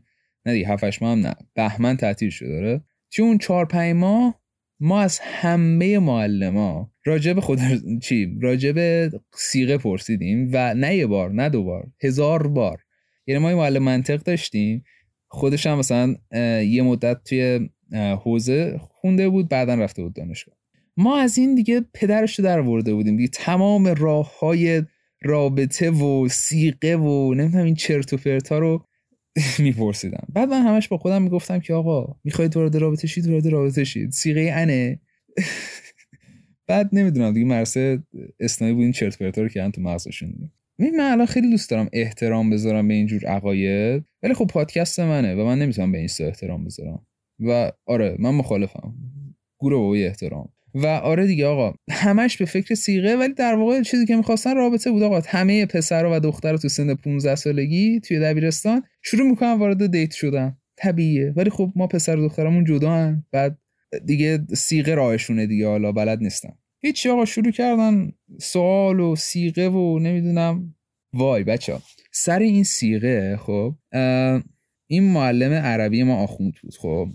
نه 0.46 0.52
دیگه 0.52 0.68
هفتش 0.68 1.02
ماه 1.02 1.12
هم 1.12 1.18
نه. 1.18 1.34
بهمن 1.54 1.96
تعطیل 1.96 2.30
شده 2.30 2.48
داره؟ 2.48 2.84
توی 3.10 3.24
اون 3.24 3.38
چهار 3.38 3.66
پنج 3.66 3.96
ماه 3.96 4.42
ما 4.80 5.00
از 5.00 5.18
همه 5.22 5.98
معلما 5.98 6.90
راجب 7.04 7.40
خود 7.40 7.58
چی؟ 8.02 8.38
راجب 8.40 9.08
سیغه 9.34 9.78
پرسیدیم 9.78 10.50
و 10.52 10.74
نه 10.74 10.96
یه 10.96 11.06
بار 11.06 11.30
نه 11.30 11.48
دو 11.48 11.64
بار 11.64 11.86
هزار 12.02 12.46
بار. 12.46 12.82
یعنی 13.26 13.42
ما 13.42 13.50
یه 13.50 13.56
معلم 13.56 13.82
منطق 13.82 14.22
داشتیم. 14.22 14.84
خودش 15.28 15.66
هم 15.66 15.78
مثلا 15.78 16.16
یه 16.62 16.82
مدت 16.82 17.24
توی 17.24 17.70
حوزه 17.92 18.78
خونده 18.78 19.28
بود 19.28 19.48
بعدا 19.48 19.74
رفته 19.74 20.02
بود 20.02 20.14
دانشگاه. 20.14 20.54
ما 20.96 21.18
از 21.18 21.38
این 21.38 21.54
دیگه 21.54 21.84
پدرش 21.94 22.40
در 22.40 22.60
ورده 22.60 22.94
بودیم. 22.94 23.16
دیگه 23.16 23.28
تمام 23.28 23.86
راه 23.86 24.38
های 24.38 24.82
رابطه 25.22 25.90
و 25.90 26.28
سیقه 26.28 26.96
و 26.96 27.34
نمی‌دونم 27.34 27.64
این 27.64 27.74
چرت 27.74 28.12
و 28.12 28.16
پرتا 28.16 28.58
رو 28.58 28.86
میپرسیدم. 29.58 30.26
بعد 30.34 30.48
من 30.48 30.62
همش 30.62 30.88
با 30.88 30.98
خودم 30.98 31.22
می‌گفتم 31.22 31.58
که 31.60 31.74
آقا 31.74 32.16
می‌خواید 32.24 32.56
وارد 32.56 32.76
رابطه 32.76 33.06
شید 33.06 33.26
وارد 33.26 33.46
رابطه 33.46 33.84
شید 33.84 34.10
سیغه 34.10 34.52
انه. 34.54 35.00
بعد 36.66 36.88
نمی‌دونم 36.92 37.32
دیگه 37.32 37.46
مرسه 37.46 38.02
اسنایی 38.40 38.74
بود 38.74 38.82
این 38.82 38.92
چرت 38.92 39.18
پرتا 39.18 39.42
رو 39.42 39.48
که 39.48 39.70
تو 39.70 39.80
مغزشون 39.80 40.50
من 40.78 41.00
الان 41.00 41.26
خیلی 41.26 41.50
دوست 41.50 41.70
دارم 41.70 41.88
احترام 41.92 42.50
بذارم 42.50 42.88
به 42.88 42.94
اینجور 42.94 43.26
عقاید 43.26 44.04
ولی 44.22 44.34
خب 44.34 44.46
پادکست 44.46 45.00
منه 45.00 45.34
و 45.34 45.44
من 45.44 45.58
نمی‌تونم 45.58 45.92
به 45.92 45.98
این 45.98 46.08
احترام 46.20 46.64
بذارم. 46.64 47.06
و 47.40 47.72
آره 47.86 48.16
من 48.18 48.30
مخالفم. 48.30 48.94
گروه 49.60 49.98
احترام. 49.98 50.48
و 50.74 50.86
آره 50.86 51.26
دیگه 51.26 51.46
آقا 51.46 51.74
همش 51.90 52.36
به 52.36 52.44
فکر 52.44 52.74
سیغه 52.74 53.16
ولی 53.16 53.34
در 53.34 53.54
واقع 53.54 53.82
چیزی 53.82 54.06
که 54.06 54.16
می‌خواستن 54.16 54.56
رابطه 54.56 54.90
بود 54.90 55.02
آقا. 55.02 55.20
همه 55.28 55.66
پسر 55.66 56.04
و 56.04 56.20
دختر 56.20 56.56
تو 56.56 56.68
سن 56.68 56.94
15 56.94 57.34
سالگی 57.34 58.00
توی 58.00 58.20
دبیرستان 58.20 58.82
شروع 59.02 59.28
می‌کنن 59.30 59.52
وارد 59.52 59.90
دیت 59.90 60.10
شدن. 60.12 60.56
طبیعیه. 60.76 61.32
ولی 61.36 61.50
خب 61.50 61.72
ما 61.76 61.86
پسر 61.86 62.16
و 62.16 62.28
دخترمون 62.28 62.64
جدا 62.64 62.90
هن. 62.90 63.24
بعد 63.32 63.58
دیگه 64.06 64.46
سیغه 64.54 64.94
راهشونه 64.94 65.46
دیگه. 65.46 65.68
حالا 65.68 65.92
بلد 65.92 66.18
نیستن 66.22 66.52
هیچی 66.80 67.08
آقا 67.08 67.24
شروع 67.24 67.50
کردن 67.50 68.12
سوال 68.40 69.00
و 69.00 69.16
سیغه 69.16 69.68
و 69.68 69.98
نمی‌دونم. 69.98 70.74
وای 71.12 71.44
بچه 71.44 71.78
سر 72.12 72.38
این 72.38 72.64
سیغه 72.64 73.36
خب 73.36 73.74
این 74.86 75.04
معلم 75.12 75.52
عربی 75.52 76.02
ما 76.02 76.16
آخوند 76.16 76.52
بود. 76.62 76.74
خب 76.74 77.08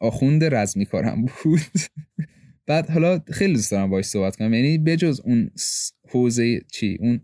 آخوند 0.00 0.44
رزمی 0.44 0.86
کارم 0.86 1.24
بود. 1.24 1.60
بعد 2.66 2.90
حالا 2.90 3.18
خیلی 3.32 3.52
دوست 3.52 3.70
دارم 3.70 3.90
باش 3.90 4.04
صحبت 4.04 4.36
کنم. 4.36 4.54
یعنی 4.54 4.78
بجز 4.78 5.20
اون 5.20 5.50
حوزه 6.08 6.60
چی 6.72 6.98
اون 7.00 7.20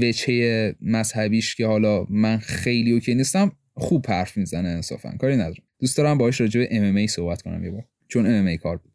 وچه 0.00 0.74
مذهبیش 0.80 1.54
که 1.54 1.66
حالا 1.66 2.06
من 2.10 2.38
خیلی 2.38 2.92
اوکی 2.92 3.14
نیستم 3.14 3.52
خوب 3.74 4.06
حرف 4.08 4.36
می‌زنه 4.36 4.68
انصافا. 4.68 5.16
کاری 5.20 5.34
ندارم. 5.34 5.62
دوست 5.78 5.96
دارم 5.96 6.18
باش 6.18 6.40
راجع 6.40 6.60
به 6.60 6.68
ام 6.70 7.06
صحبت 7.06 7.42
کنم 7.42 7.64
یه 7.64 7.70
بار. 7.70 7.84
چون 8.08 8.26
ام 8.26 8.56
کار 8.56 8.76
بود. 8.76 8.92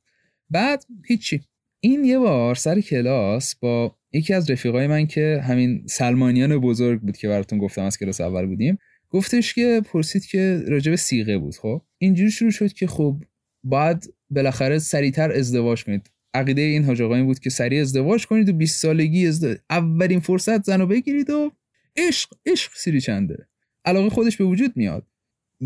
بعد 0.50 0.84
هیچی. 1.06 1.41
این 1.80 2.06
یه 2.06 2.19
بار 2.19 2.56
سر 2.56 2.82
کلاس 2.82 3.56
با 3.56 3.95
یکی 4.13 4.34
از 4.34 4.52
رفیقای 4.52 4.88
من 4.88 5.08
که 5.08 5.41
همین 5.43 5.84
سلمانیان 5.86 6.58
بزرگ 6.58 7.02
بود 7.02 7.17
که 7.17 7.28
براتون 7.28 7.60
گفتم 7.60 7.84
از 7.84 7.97
کلاس 7.97 8.21
اول 8.21 8.45
بودیم 8.45 8.78
گفتش 9.10 9.54
که 9.54 9.82
پرسید 9.86 10.26
که 10.26 10.63
راجع 10.67 10.89
به 10.89 10.97
سیغه 10.97 11.38
بود 11.38 11.56
خب؟ 11.56 11.82
اینجوری 11.97 12.32
شروع 12.32 12.52
شد 12.52 12.73
که 12.73 12.88
خب 12.88 13.23
بعد 13.63 14.06
بالاخره 14.29 14.79
سریعتر 14.79 15.31
ازدواج 15.31 15.83
کنید. 15.83 16.09
عقیده 16.33 16.61
این 16.61 16.83
حاج 16.83 17.01
این 17.01 17.25
بود 17.25 17.39
که 17.39 17.49
سریع 17.49 17.81
ازدواج 17.81 18.25
کنید 18.25 18.49
و 18.49 18.53
20 18.53 18.81
سالگی 18.81 19.31
اولین 19.69 20.19
فرصت 20.19 20.63
زن 20.63 20.79
رو 20.79 20.87
بگیرید 20.87 21.29
و 21.29 21.51
عشق 21.95 22.29
عشق 22.45 22.71
سیری 22.75 23.01
چنده 23.01 23.47
علاقه 23.85 24.09
خودش 24.09 24.37
به 24.37 24.43
وجود 24.43 24.77
میاد. 24.77 25.07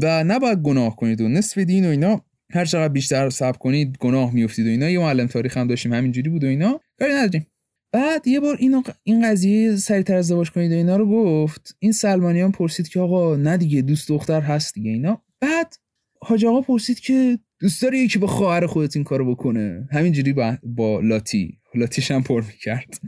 و 0.02 0.24
نباید 0.24 0.60
گناه 0.60 0.96
کنید 0.96 1.22
و 1.22 1.30
نصف 1.30 1.58
دین 1.58 1.86
و 1.86 1.90
اینا. 1.90 2.26
هر 2.54 2.66
چقدر 2.66 2.94
بیشتر 2.94 3.30
صبر 3.30 3.58
کنید 3.58 3.98
گناه 3.98 4.34
میفتید 4.34 4.68
و 4.68 4.70
اینا. 4.70 4.90
یه 4.90 5.00
معلم 5.00 5.28
تاریخ 5.28 5.58
هم 5.58 5.68
داشتیم 5.68 5.94
همینجوری 5.94 6.30
بود 6.30 6.44
و 6.44 6.48
اینا. 6.48 6.80
کاری 7.00 7.14
نداریم. 7.14 7.48
بعد 7.92 8.28
یه 8.28 8.40
بار 8.40 8.56
اینو 8.60 8.82
این 9.04 9.30
قضیه 9.30 9.76
سریعتر 9.76 10.16
ازدواج 10.16 10.52
کنید 10.52 10.72
و 10.72 10.76
اینا 10.76 10.98
رو 10.98 11.10
گفت. 11.10 11.76
این 11.80 11.92
سلمانیان 11.92 12.52
پرسید 12.52 12.88
که 12.88 13.00
آقا 13.00 13.36
نه 13.36 13.58
دیگه 13.58 13.82
دوست 13.82 14.10
دختر 14.10 14.42
هست 14.42 14.74
دیگه 14.74 14.92
اینا. 14.92 15.22
بعد 15.40 15.76
حاج 16.22 16.46
آقا 16.46 16.62
پرسید 16.62 17.00
که 17.00 17.40
دوست 17.62 17.82
داری 17.82 17.98
یکی 17.98 18.20
با 18.20 18.28
خواهر 18.28 18.66
خودت 18.66 18.96
این 18.96 19.04
کارو 19.04 19.36
بکنه؟ 19.36 19.88
همینجوری 19.92 20.34
با, 20.34 20.58
با 20.64 21.00
لاتی. 21.00 21.58
لاتیش 21.76 22.12
هم 22.12 22.24
پر 22.24 22.44
می‌کرد. 22.48 23.00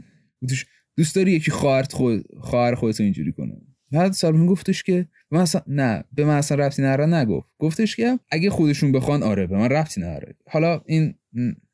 دوست 0.96 1.16
داری 1.16 1.32
یکی 1.32 1.50
خواهر 1.50 1.82
خود 1.82 2.24
خواهر 2.40 2.74
خودت 2.74 3.00
اینجوری 3.00 3.32
کنه؟ 3.32 3.56
بعد 3.92 4.12
سالمون 4.12 4.46
گفتش 4.46 4.82
که 4.82 5.08
مثلا 5.30 5.62
نه 5.66 6.04
به 6.12 6.24
من 6.24 6.36
اصلا 6.36 6.66
ربطی 6.66 6.82
نره 6.82 7.06
نگفت. 7.06 7.48
گفتش 7.58 7.96
که 7.96 8.18
اگه 8.30 8.50
خودشون 8.50 8.92
بخوان 8.92 9.22
آره 9.22 9.46
به 9.46 9.56
من 9.56 9.68
ربطی 9.68 10.00
نره 10.00 10.34
حالا 10.50 10.80
این 10.86 11.14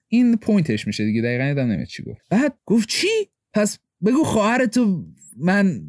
این 0.09 0.37
پوینتش 0.37 0.87
میشه 0.87 1.05
دیگه 1.05 1.23
دقیقا 1.23 1.45
یادم 1.45 1.67
نمیاد 1.67 1.87
چی 1.87 2.03
گفت. 2.03 2.21
بعد 2.31 2.59
گفت 2.67 2.89
چی؟ 2.89 3.09
پس 3.55 3.79
بگو 4.07 4.25
خواهر 4.25 4.67
تو 4.67 5.07
من 5.37 5.81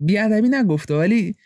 بیادبی 0.00 0.48
نگفته 0.48 0.94
ولی 0.94 1.36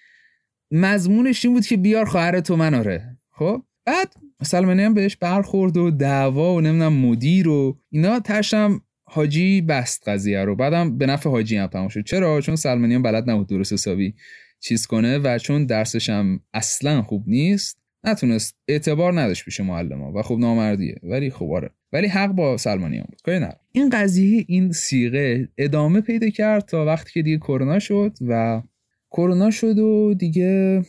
مضمونش 0.71 1.45
این 1.45 1.55
بود 1.55 1.66
که 1.66 1.77
بیار 1.77 2.05
خواهر 2.05 2.40
تو 2.40 2.57
من 2.57 2.75
آره. 2.75 3.18
خب؟ 3.31 3.62
بعد 3.85 4.14
سلمانی 4.42 4.83
هم 4.83 4.95
بهش 4.95 5.16
برخورد 5.16 5.77
و 5.77 5.90
دعوا 5.90 6.55
و 6.55 6.61
نمی‌دونم 6.61 6.92
مدیر 6.92 7.49
و 7.49 7.79
اینا 7.90 8.21
تشم 8.21 8.81
حاجی 9.05 9.61
بست 9.61 10.09
قضیه 10.09 10.45
رو. 10.45 10.57
بعدم 10.57 10.99
به 10.99 11.07
نفع 11.07 11.31
حاجی 11.31 11.57
هم 11.57 11.66
تمام 11.66 11.88
شد. 11.88 12.05
چرا؟ 12.05 12.40
چون 12.40 12.57
سلمانی 12.57 12.95
هم 12.95 13.03
بلد 13.03 13.31
نبود 13.31 13.47
درست 13.47 13.73
حسابی 13.73 14.14
چیز 14.61 14.87
کنه 14.87 15.18
و 15.18 15.38
چون 15.38 15.66
درسش 15.66 16.11
هم 16.11 16.40
اصلا 16.55 17.03
خوب 17.03 17.25
نیست 17.27 17.79
نتونست 18.05 18.57
اعتبار 18.68 19.21
نداشت 19.21 19.45
پیش 19.45 19.61
معلم 19.61 20.03
و 20.03 20.23
خب 20.23 20.37
نامردیه. 20.38 20.97
ولی 21.03 21.31
خب 21.31 21.51
آره. 21.53 21.71
ولی 21.92 22.07
حق 22.07 22.33
با 22.33 22.57
سلمانیان 22.57 23.07
بود. 23.09 23.21
کاری 23.25 23.38
نه 23.38 23.53
این 23.73 23.88
قضیه 23.88 24.45
این 24.49 24.73
سیغه 24.73 25.49
ادامه 25.59 26.01
پیدا 26.01 26.29
کرد 26.29 26.64
تا 26.64 26.85
وقتی 26.85 27.12
که 27.12 27.23
دیگه 27.23 27.38
کرونا 27.38 27.79
شد 27.79 28.12
و 28.29 28.62
کرونا 29.11 29.51
شد 29.51 29.79
و 29.79 30.14
دیگه 30.14 30.83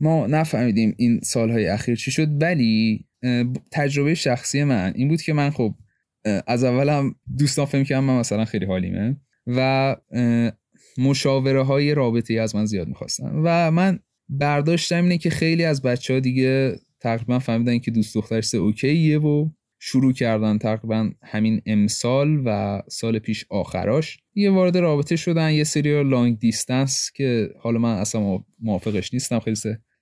ما 0.00 0.26
نفهمیدیم 0.26 0.94
این 0.98 1.20
سالهای 1.22 1.66
اخیر 1.66 1.96
چی 1.96 2.10
شد 2.10 2.42
ولی 2.42 3.06
تجربه 3.72 4.14
شخصی 4.14 4.64
من 4.64 4.92
این 4.94 5.08
بود 5.08 5.22
که 5.22 5.32
من 5.32 5.50
خب 5.50 5.74
از 6.46 6.64
اولم 6.64 7.14
دوستان 7.38 7.64
فهم 7.64 7.84
کردم 7.84 8.04
من 8.04 8.18
مثلا 8.18 8.44
خیلی 8.44 8.66
حالیمه 8.66 9.16
و 9.46 9.96
مشاوره 10.98 11.62
های 11.62 11.94
رابطه 11.94 12.34
از 12.34 12.56
من 12.56 12.64
زیاد 12.64 12.88
می‌خواستن 12.88 13.32
و 13.44 13.70
من 13.70 13.98
برداشتم 14.28 15.02
اینه 15.02 15.18
که 15.18 15.30
خیلی 15.30 15.64
از 15.64 15.82
بچه 15.82 16.14
ها 16.14 16.20
دیگه 16.20 16.76
تقریبا 17.00 17.38
فهمیدن 17.38 17.78
که 17.78 17.90
دوست 17.90 18.14
دخترش 18.14 18.54
اوکیه 18.54 19.18
و 19.18 19.48
شروع 19.78 20.12
کردن 20.12 20.58
تقریبا 20.58 21.10
همین 21.22 21.62
امسال 21.66 22.42
و 22.44 22.82
سال 22.88 23.18
پیش 23.18 23.44
آخراش. 23.50 24.18
یه 24.34 24.50
وارد 24.50 24.76
رابطه 24.76 25.16
شدن 25.16 25.52
یه 25.52 25.64
سری 25.64 26.02
لانگ 26.02 26.38
دیستنس 26.38 27.10
که 27.14 27.50
حالا 27.60 27.78
من 27.78 27.94
اصلا 27.94 28.38
موافقش 28.60 29.14
نیستم 29.14 29.38
خیلی 29.38 29.56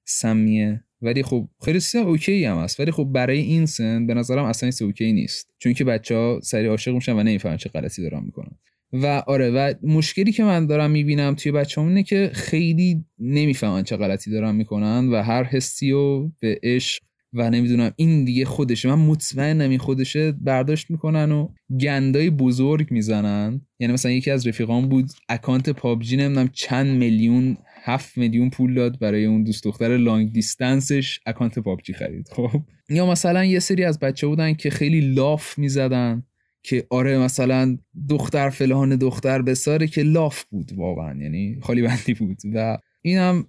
سمیه. 0.09 0.85
ولی 1.03 1.23
خب 1.23 1.49
خیلی 1.65 1.81
سیستم 1.81 2.07
OK 2.07 2.45
هم 2.45 2.59
هست. 2.59 2.81
ولی 2.81 2.91
خب 2.91 3.05
برای 3.05 3.39
این 3.39 3.67
سن 3.67 4.07
به 4.07 4.15
نظرم 4.15 4.45
اصلا 4.45 4.71
این 4.79 4.89
OK 4.89 5.13
نیست. 5.13 5.51
چون 5.59 5.73
که 5.73 5.85
بچه 5.85 6.17
ها 6.17 6.41
سریع 6.43 6.71
عاشق 6.71 6.95
میشن 6.95 7.13
و 7.13 7.23
نمی‌فهمن 7.23 7.57
چه 7.57 7.71
غلطی 7.71 8.03
دارن 8.03 8.23
می‌کنن. 8.25 8.59
و 8.93 9.07
آره 9.07 9.51
و 9.51 9.75
مشکلی 9.83 10.33
که 10.33 10.45
من 10.45 10.67
دارم 10.67 10.91
می‌بینم 10.91 11.35
توی 11.35 11.53
بچه 11.53 11.81
اینه 11.81 12.03
که 12.03 12.31
خیلی 12.35 13.05
نمی‌فهمن 13.19 13.83
چه 13.83 13.97
غلطی 13.97 14.31
دارن 14.31 14.55
می‌کنن 14.55 15.09
و 15.09 15.23
هر 15.23 15.45
حسی 15.45 15.93
و 15.93 16.29
به 16.41 16.61
عشق 16.63 17.03
و 17.33 17.51
نمی‌دونم 17.51 17.93
این 17.97 18.25
دیگه 18.25 18.45
خودشه. 18.45 18.89
من 18.89 19.07
مطمئنم 19.07 19.71
این 19.71 19.79
خودشه 19.79 20.33
برداشت 20.33 20.91
می‌کنن 20.91 21.33
و 21.33 21.49
گندای 21.81 22.31
بزرگ 22.31 22.91
می‌زنن. 22.91 23.61
یعنی 23.79 23.93
مثلا 23.93 24.13
یکی 24.13 24.31
از 24.31 24.47
رفیقان 24.47 24.89
بود 24.89 25.11
account 25.29 25.71
PUBG 25.71 26.17
نمی‌دونم 26.17 26.51
چند 26.53 26.99
میلیون 26.99 27.57
هفت 27.89 28.19
میلیون 28.19 28.51
پول 28.51 28.75
داد 28.75 28.99
برای 28.99 29.25
اون 29.25 29.45
دوست 29.45 29.65
دختر 29.65 29.97
long 29.97 30.33
distance 30.33 31.03
ش 31.03 31.21
account 31.27 31.59
PUBG 31.59 31.93
خرید. 31.93 32.29
خب. 32.33 32.63
یا 32.89 33.11
مثلا 33.11 33.45
یه 33.45 33.59
سری 33.59 33.85
از 33.85 33.99
بچه 33.99 34.27
بودن 34.27 34.55
که 34.55 34.71
خیلی 34.71 35.01
لاف 35.01 35.59
می‌زدن 35.59 36.23
که 36.63 36.87
آره 36.91 37.19
مثلا 37.19 37.79
دختر 38.09 38.51
فلان 38.51 38.97
دختر 38.97 39.43
بساره 39.43 39.87
که 39.87 40.03
لاف 40.03 40.45
بود 40.45 40.73
واقعا 40.73 41.23
یعنی 41.23 41.59
خالی 41.63 41.83
بندی 41.83 42.15
بود. 42.15 42.39
و 42.55 42.79
اینم 43.03 43.47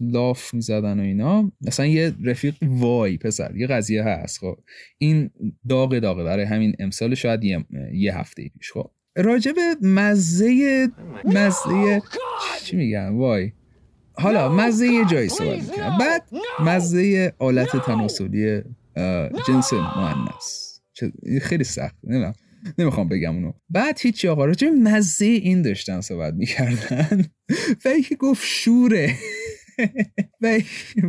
لاف 0.00 0.54
می‌زدن 0.54 1.00
و 1.00 1.02
اینا. 1.02 1.52
مثلا 1.60 1.86
یه 1.86 2.12
رفیق 2.24 2.54
وای 2.62 3.16
پسر 3.16 3.56
یه 3.56 3.66
قضیه 3.66 4.04
هست. 4.04 4.38
خب. 4.38 4.58
این 4.98 5.30
داغ 5.68 5.98
داغه 5.98 6.24
برای 6.24 6.44
همین 6.44 6.76
امسال 6.78 7.14
شاید 7.14 7.44
یه, 7.44 7.64
یه 7.92 8.18
هفته 8.18 8.50
پیش. 8.58 8.72
خب. 8.72 8.90
راجب 9.16 9.54
مزه 9.82 10.88
مزه 11.24 12.02
چی 12.64 12.76
میگم 12.76 13.18
وای. 13.18 13.52
حالا 14.18 14.48
مزه 14.48 14.86
یه 14.86 15.04
جایی 15.04 15.28
صحبت 15.28 15.62
می‌کنم. 15.62 15.98
بعد 16.00 16.22
مزه 16.60 17.32
آلت 17.38 17.76
تناسلی 17.86 18.62
جنس 19.48 19.72
مؤنث. 19.72 20.78
خیلی 21.42 21.64
سخت. 21.64 21.94
نمی‌دونم. 22.04 22.32
نمی‌خوام 22.78 23.08
بگم 23.08 23.34
اونو. 23.34 23.52
بعد 23.70 23.98
هیچی 24.00 24.28
آقا 24.28 24.44
راجع 24.44 24.68
مزه 24.68 25.26
این 25.26 25.62
داشتن 25.62 26.00
صحبت 26.00 26.34
می‌کردن. 26.34 27.24
و 27.84 27.88
یکی 27.98 28.16
گفت 28.16 28.44
شوره. 28.46 29.14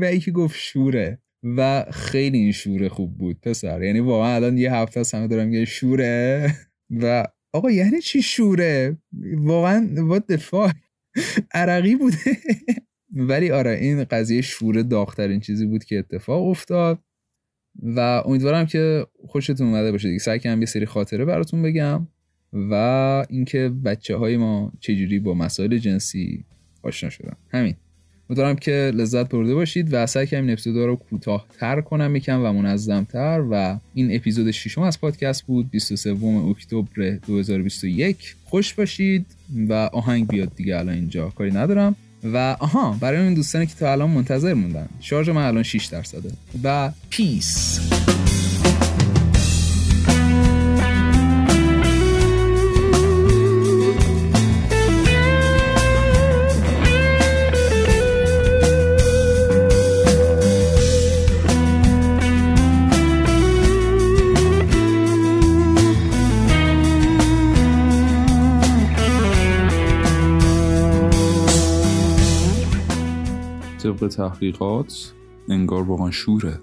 و 0.01 0.13
یکی 0.13 0.31
گفت 0.31 0.55
شوره. 0.59 1.19
و 1.57 1.85
خیلی 1.91 2.37
این 2.37 2.51
شوره 2.51 2.89
خوب 2.89 3.17
بود 3.17 3.41
پسر. 3.41 3.83
یعنی 3.83 3.99
واقعا 3.99 4.35
الان 4.35 4.57
یه 4.57 4.73
هفته 4.73 4.99
از 4.99 5.13
همه 5.13 5.27
دارم 5.27 5.53
یه 5.53 5.65
شوره. 5.65 6.53
و 7.01 7.25
آقا 7.53 7.71
یعنی 7.71 8.01
چی 8.01 8.21
شوره؟ 8.21 8.97
واقعا 9.37 9.89
what 9.95 10.35
the 10.35 10.71
عرقی 11.53 11.95
بوده. 11.95 12.17
ولی 13.13 13.51
آره 13.51 13.71
این 13.71 14.03
قضیه 14.03 14.41
شوره 14.41 14.83
داغترین 14.83 15.39
چیزی 15.39 15.65
بود 15.65 15.83
که 15.83 15.99
اتفاق 15.99 16.47
افتاد 16.47 16.99
و 17.83 17.99
امیدوارم 18.25 18.65
که 18.65 19.07
خوشتون 19.27 19.67
اومده 19.67 19.91
باشه 19.91 20.07
دیگه. 20.07 20.19
سعی 20.19 20.39
کنم 20.39 20.59
یه 20.59 20.65
سری 20.65 20.85
خاطره 20.85 21.25
براتون 21.25 21.61
بگم 21.61 22.07
و 22.53 22.73
اینکه 23.29 23.69
بچه 23.85 24.15
های 24.15 24.37
ما 24.37 24.71
چجوری 24.79 25.19
با 25.19 25.33
مسائل 25.33 25.77
جنسی 25.77 26.45
آشنا 26.83 27.09
شدن. 27.09 27.33
همین. 27.49 27.75
امیدوارم 28.29 28.55
که 28.55 28.91
لذت 28.95 29.29
برده 29.29 29.55
باشید 29.55 29.87
و 29.91 30.05
سعی 30.05 30.27
کنم 30.27 30.47
این 30.47 30.57
رو 30.75 30.95
کوتاهتر 30.95 31.81
کنم 31.81 32.15
یکم 32.15 32.43
و 32.43 32.53
منظمتر 32.53 33.43
و 33.51 33.79
این 33.93 34.15
اپیزود 34.15 34.51
ششم 34.51 34.81
از 34.81 35.01
پادکست 35.01 35.43
بود 35.45 35.69
23 35.71 36.17
اکتبر 36.49 37.09
2021 37.27 38.35
خوش 38.45 38.73
باشید 38.73 39.25
و 39.69 39.73
آهنگ 39.73 40.27
بیاد 40.27 40.55
دیگه 40.55 40.77
الان 40.77 40.95
اینجا 40.95 41.29
کاری 41.29 41.51
ندارم. 41.51 41.95
و 42.23 42.57
آها 42.59 42.97
برای 42.99 43.19
این 43.19 43.33
دوستانی 43.33 43.65
که 43.65 43.75
تا 43.75 43.91
الان 43.91 44.09
منتظر 44.09 44.53
موندن 44.53 44.89
شارژ 44.99 45.29
من 45.29 45.47
الان 45.47 45.63
6 45.63 45.85
درصده. 45.85 46.29
و 46.63 46.91
پیس 47.09 47.79
تحقیقات 74.07 75.13
انگار 75.49 75.83
واقعا 75.83 76.11
شوره. 76.11 76.59